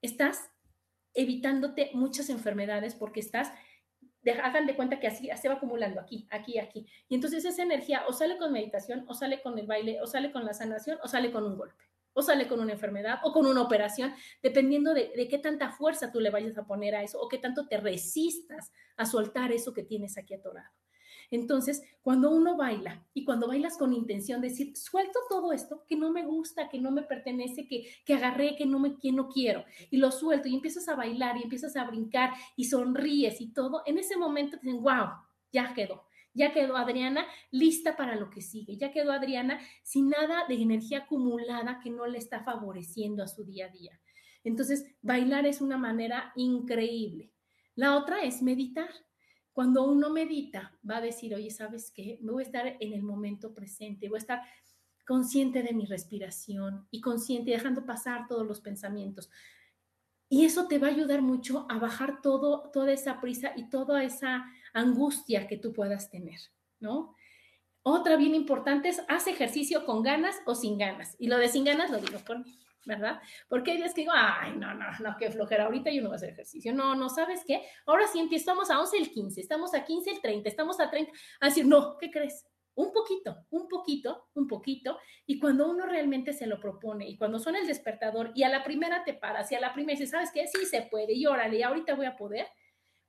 [0.00, 0.50] estás
[1.12, 3.52] evitándote muchas enfermedades porque estás
[4.42, 6.86] hagan de cuenta que así se va acumulando aquí, aquí, aquí.
[7.08, 10.32] Y entonces esa energía o sale con meditación, o sale con el baile, o sale
[10.32, 11.87] con la sanación, o sale con un golpe
[12.18, 14.12] o sale con una enfermedad o con una operación,
[14.42, 17.68] dependiendo de, qué tanta fuerza tú le vayas a poner a eso o qué tanto
[17.68, 20.68] te resistas a soltar eso que tienes aquí atorado.
[21.30, 25.94] Entonces, cuando uno baila y cuando bailas con intención de decir, suelto todo esto que
[25.94, 29.28] no me gusta, que no me pertenece, que, que agarré, que no, me, que no
[29.28, 33.52] quiero, y lo suelto y empiezas a bailar y empiezas a brincar y sonríes y
[33.52, 35.06] todo, en ese momento te dicen, wow,
[35.52, 36.07] ya quedó
[36.38, 41.00] ya quedó Adriana lista para lo que sigue, ya quedó Adriana sin nada de energía
[41.00, 44.00] acumulada que no le está favoreciendo a su día a día.
[44.44, 47.32] Entonces, bailar es una manera increíble.
[47.74, 48.88] La otra es meditar.
[49.52, 52.18] Cuando uno medita, va a decir, oye, ¿sabes qué?
[52.22, 54.42] Me voy a estar en el momento presente, voy a estar
[55.04, 59.30] consciente de mi respiración y consciente, dejando pasar todos los pensamientos.
[60.28, 64.04] Y eso te va a ayudar mucho a bajar todo, toda esa prisa y toda
[64.04, 66.40] esa angustia que tú puedas tener,
[66.80, 67.14] ¿no?
[67.90, 71.16] Otra bien importante es, haz ejercicio con ganas o sin ganas.
[71.18, 73.20] Y lo de sin ganas lo digo por mí, ¿verdad?
[73.48, 76.14] Porque hay días que digo, ay, no, no, no, qué flojera, ahorita yo no voy
[76.14, 76.74] a hacer ejercicio.
[76.74, 77.62] No, no, ¿sabes qué?
[77.86, 81.12] Ahora sí estamos a 11 el 15, estamos a 15 el 30, estamos a 30.
[81.40, 82.46] A decir, no, ¿qué crees?
[82.74, 84.98] Un poquito, un poquito, un poquito.
[85.26, 88.62] Y cuando uno realmente se lo propone y cuando suena el despertador y a la
[88.62, 90.46] primera te paras y a la primera dices, ¿sabes qué?
[90.46, 92.46] Sí se puede y órale, ahorita voy a poder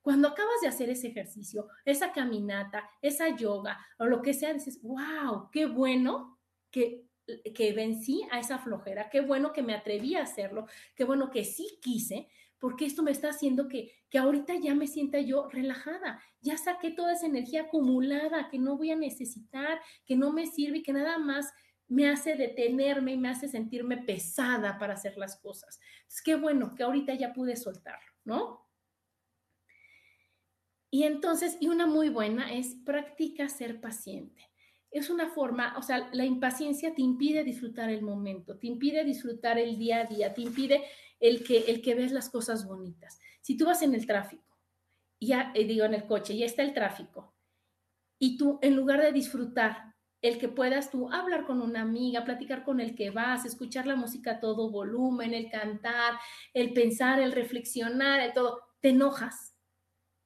[0.10, 4.82] cuando acabas de hacer ese ejercicio, esa caminata, esa yoga o lo que sea, dices,
[4.82, 6.40] wow, qué bueno
[6.72, 7.06] que,
[7.54, 11.46] que vencí a esa flojera, qué bueno que me atreví a hacerlo, qué bueno que
[11.46, 16.20] sí quise, porque esto me está haciendo que, que ahorita ya me sienta yo relajada,
[16.42, 20.80] ya saqué toda esa energía acumulada que no voy a necesitar, que no me sirve
[20.80, 21.54] y que nada más
[21.88, 25.80] me hace detenerme y me hace sentirme pesada para hacer las cosas.
[26.08, 28.69] Es qué bueno que ahorita ya pude soltarlo, ¿no?
[30.92, 34.50] Y entonces, y una muy buena es practica ser paciente.
[34.92, 39.60] Es una forma, o sea, la impaciencia te impide disfrutar el momento, te impide disfrutar
[39.60, 40.84] el día a día, te impide
[41.20, 43.20] el que, el que ves las cosas bonitas.
[43.42, 44.58] Si tú vas en el tráfico,
[45.20, 47.36] ya eh, digo en el coche, ya está el tráfico,
[48.18, 52.64] y tú en lugar de disfrutar el que puedas tú hablar con una amiga, platicar
[52.64, 56.20] con el que vas, escuchar la música a todo volumen, el cantar,
[56.54, 59.49] el pensar, el reflexionar, el todo, te enojas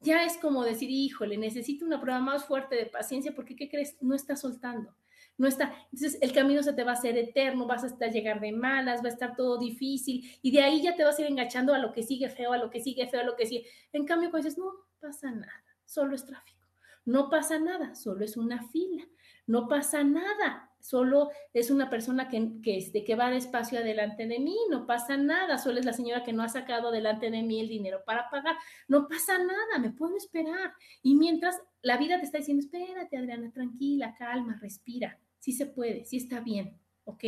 [0.04, 3.98] ya es como decir, híjole, necesito una prueba más fuerte de paciencia porque, ¿qué crees?
[4.02, 4.96] No está soltando.
[5.38, 5.74] No está.
[5.92, 9.02] Entonces, el camino se te va a hacer eterno, vas a estar llegar de malas,
[9.02, 11.80] va a estar todo difícil y de ahí ya te vas a ir enganchando a
[11.80, 13.68] lo que sigue feo, a lo que sigue feo, a lo que sigue.
[13.94, 16.62] En cambio, cuando dices, no pasa nada, solo es tráfico.
[17.06, 19.04] No pasa nada, solo es una fila.
[19.48, 24.40] No pasa nada, solo es una persona que, que, este, que va despacio adelante de
[24.40, 27.62] mí, no pasa nada, solo es la señora que no ha sacado delante de mí
[27.62, 28.58] el dinero para pagar,
[28.90, 30.74] no pasa nada, me puedo esperar.
[31.02, 36.04] Y mientras la vida te está diciendo, espérate, Adriana, tranquila, calma, respira, sí se puede,
[36.04, 37.24] sí está bien, ¿ok?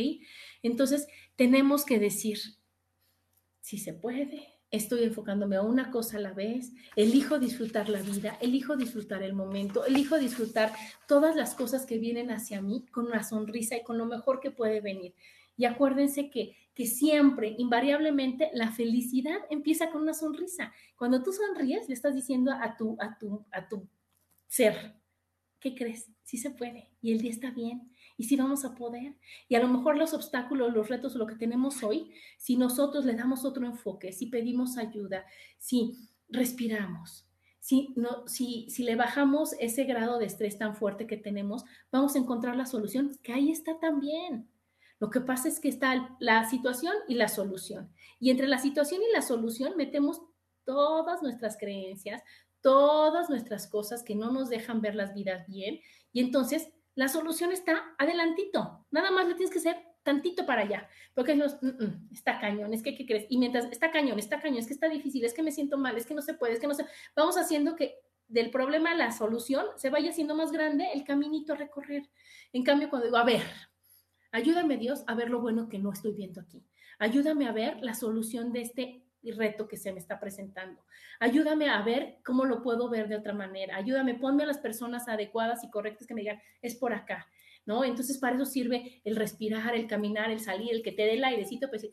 [0.62, 2.38] Entonces tenemos que decir,
[3.62, 8.36] sí se puede, estoy enfocándome a una cosa a la vez, elijo disfrutar la vida,
[8.40, 10.72] elijo disfrutar el momento, elijo disfrutar
[11.06, 14.50] todas las cosas que vienen hacia mí con una sonrisa y con lo mejor que
[14.50, 15.14] puede venir.
[15.56, 20.72] Y acuérdense que, que siempre, invariablemente, la felicidad empieza con una sonrisa.
[20.96, 23.88] Cuando tú sonríes, le estás diciendo a tu, a tu, a tu
[24.48, 24.94] ser,
[25.60, 26.10] ¿qué crees?
[26.24, 29.14] Sí se puede y el día está bien y si vamos a poder.
[29.48, 33.14] Y a lo mejor los obstáculos, los retos, lo que tenemos hoy, si nosotros le
[33.14, 35.24] damos otro enfoque, si pedimos ayuda,
[35.58, 37.26] si respiramos,
[37.60, 42.14] si, no, si, si le bajamos ese grado de estrés tan fuerte que tenemos, vamos
[42.14, 44.48] a encontrar la solución, que ahí está también.
[44.98, 47.92] Lo que pasa es que está la situación y la solución.
[48.18, 50.22] Y entre la situación y la solución metemos
[50.64, 52.22] todas nuestras creencias,
[52.62, 55.80] todas nuestras cosas que no nos dejan ver las vidas bien.
[56.12, 58.84] Y entonces La solución está adelantito.
[58.90, 60.88] Nada más le tienes que hacer tantito para allá.
[61.14, 63.26] Porque los, mm, mm, está cañón, es que, ¿qué crees?
[63.28, 65.96] Y mientras está cañón, está cañón, es que está difícil, es que me siento mal,
[65.96, 66.86] es que no se puede, es que no se...
[67.14, 71.52] Vamos haciendo que del problema a la solución se vaya haciendo más grande el caminito
[71.52, 72.08] a recorrer.
[72.52, 73.42] En cambio, cuando digo, a ver,
[74.32, 76.64] ayúdame Dios a ver lo bueno que no estoy viendo aquí.
[76.98, 80.82] Ayúdame a ver la solución de este reto que se me está presentando.
[81.20, 83.76] Ayúdame a ver cómo lo puedo ver de otra manera.
[83.76, 87.26] Ayúdame, ponme a las personas adecuadas y correctas que me digan, es por acá,
[87.64, 87.84] ¿no?
[87.84, 91.24] Entonces, para eso sirve el respirar, el caminar, el salir, el que te dé el
[91.24, 91.88] airecito, pues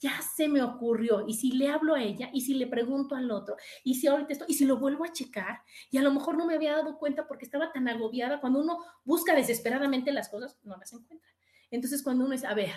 [0.00, 1.26] ya se me ocurrió.
[1.26, 4.32] Y si le hablo a ella, y si le pregunto al otro, y si ahorita
[4.32, 6.98] esto, y si lo vuelvo a checar, y a lo mejor no me había dado
[6.98, 11.28] cuenta porque estaba tan agobiada, cuando uno busca desesperadamente las cosas, no las encuentra.
[11.70, 12.72] Entonces, cuando uno es, a ver,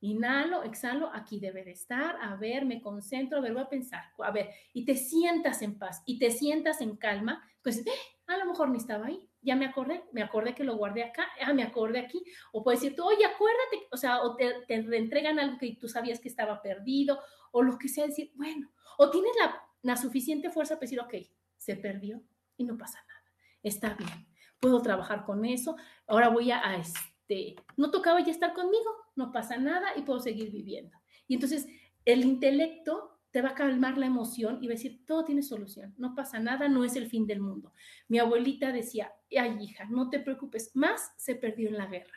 [0.00, 4.02] Inhalo, exhalo, aquí debe de estar, a ver, me concentro, a ver, voy a pensar,
[4.18, 7.92] a ver, y te sientas en paz y te sientas en calma, pues ¡eh!
[8.26, 11.28] a lo mejor ni estaba ahí, ya me acordé, me acordé que lo guardé acá,
[11.42, 15.38] ah, me acordé aquí, o puedes decir, oye, acuérdate, o sea, o te, te reentregan
[15.38, 17.20] algo que tú sabías que estaba perdido,
[17.52, 21.14] o lo que sea, decir, bueno, o tienes la, la suficiente fuerza para decir, ok,
[21.58, 22.22] se perdió
[22.56, 23.24] y no pasa nada,
[23.62, 24.26] está bien,
[24.60, 25.76] puedo trabajar con eso,
[26.06, 30.18] ahora voy a, a este, no tocaba ya estar conmigo, no pasa nada y puedo
[30.18, 30.96] seguir viviendo.
[31.28, 31.68] Y entonces
[32.04, 35.94] el intelecto te va a calmar la emoción y va a decir, todo tiene solución,
[35.98, 37.72] no pasa nada, no es el fin del mundo.
[38.08, 42.16] Mi abuelita decía, ay hija, no te preocupes, más se perdió en la guerra.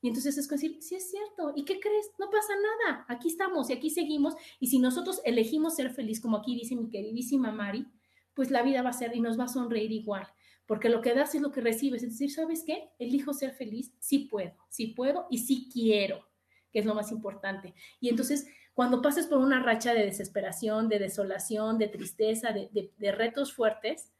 [0.00, 2.10] Y entonces es decir, sí es cierto, ¿y qué crees?
[2.18, 4.34] No pasa nada, aquí estamos y aquí seguimos.
[4.60, 7.86] Y si nosotros elegimos ser feliz, como aquí dice mi queridísima Mari,
[8.34, 10.28] pues la vida va a ser y nos va a sonreír igual
[10.66, 12.02] porque lo que das es lo que recibes.
[12.02, 12.90] Es decir, ¿sabes qué?
[12.98, 16.26] Elijo ser feliz, sí puedo, sí puedo y sí quiero,
[16.74, 17.72] que es lo más importante.
[18.00, 23.54] Y entonces, cuando pases por una racha de desesperación, de desolación, de tristeza, de, retos
[23.54, 24.12] fuertes,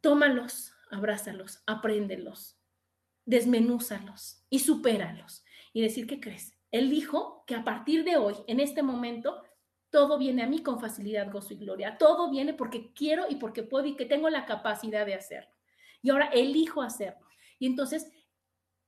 [0.00, 2.56] tómalos, abrázalos, apréndelos,
[3.24, 5.44] desmenúzalos y supéralos.
[5.72, 6.56] Y decir, ¿qué crees?
[6.70, 9.42] Elijo que a partir de hoy, en este momento,
[9.90, 11.98] todo viene a mí con facilidad, gozo y gloria.
[11.98, 15.50] Todo viene porque quiero y porque puedo y que tengo la capacidad de hacerlo.
[16.00, 17.26] Y ahora elijo hacerlo.
[17.58, 18.12] Y entonces,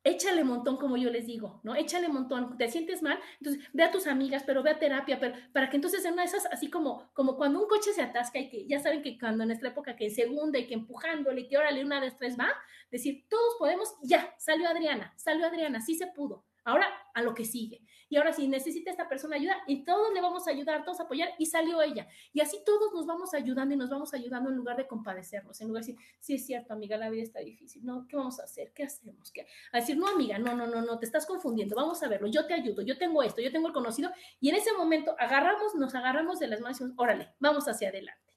[0.09, 1.75] échale montón, como yo les digo, ¿no?
[1.75, 2.57] Échale montón.
[2.57, 5.77] Te sientes mal, entonces ve a tus amigas, pero ve a terapia, pero para que
[5.77, 8.67] entonces en una de esas, así como, como cuando un coche se atasca y que
[8.67, 12.01] ya saben que cuando en nuestra época que segunda y que empujándole, que órale una
[12.01, 12.49] de tres va,
[12.91, 16.48] decir, todos podemos, ya, salió Adriana, salió Adriana, sí se pudo.
[16.69, 17.83] Ahora a lo que sigue.
[18.11, 21.05] Y ahora si necesita esta persona ayuda, y todos le vamos a ayudar, todos a
[21.05, 22.07] apoyar, y salió ella.
[22.33, 25.69] Y así todos nos vamos ayudando y nos vamos ayudando en lugar de compadecernos, en
[25.69, 28.07] lugar de decir, sí es cierto, amiga, la vida está difícil, ¿no?
[28.07, 28.73] ¿Qué vamos a hacer?
[28.75, 29.33] ¿Qué hacemos?
[29.33, 29.47] ¿Qué?
[29.73, 32.47] A decir, no, amiga, no, no, no, no, te estás confundiendo, vamos a verlo, yo
[32.47, 35.95] te ayudo, yo tengo esto, yo tengo el conocido, y en ese momento agarramos, nos
[35.95, 38.35] agarramos de las manos y órale, vamos hacia adelante.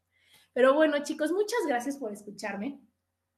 [0.53, 2.79] Pero bueno, chicos, muchas gracias por escucharme.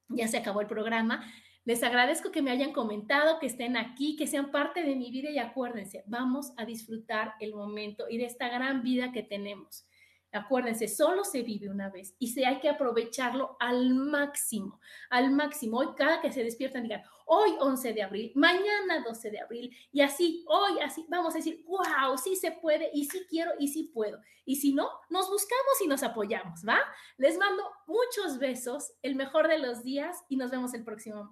[0.10, 1.24] Ya se acabó el programa.
[1.66, 5.30] Les agradezco que me hayan comentado, que estén aquí, que sean parte de mi vida
[5.30, 9.88] y acuérdense, vamos a disfrutar el momento y de esta gran vida que tenemos.
[10.34, 15.78] Acuérdense, solo se vive una vez y se hay que aprovecharlo al máximo, al máximo.
[15.78, 20.02] Hoy cada que se despiertan digan, hoy 11 de abril, mañana 12 de abril y
[20.02, 23.92] así, hoy así, vamos a decir, wow, sí se puede y sí quiero y sí
[23.94, 24.20] puedo.
[24.44, 26.80] Y si no, nos buscamos y nos apoyamos, ¿va?
[27.18, 31.32] Les mando muchos besos, el mejor de los días y nos vemos el próximo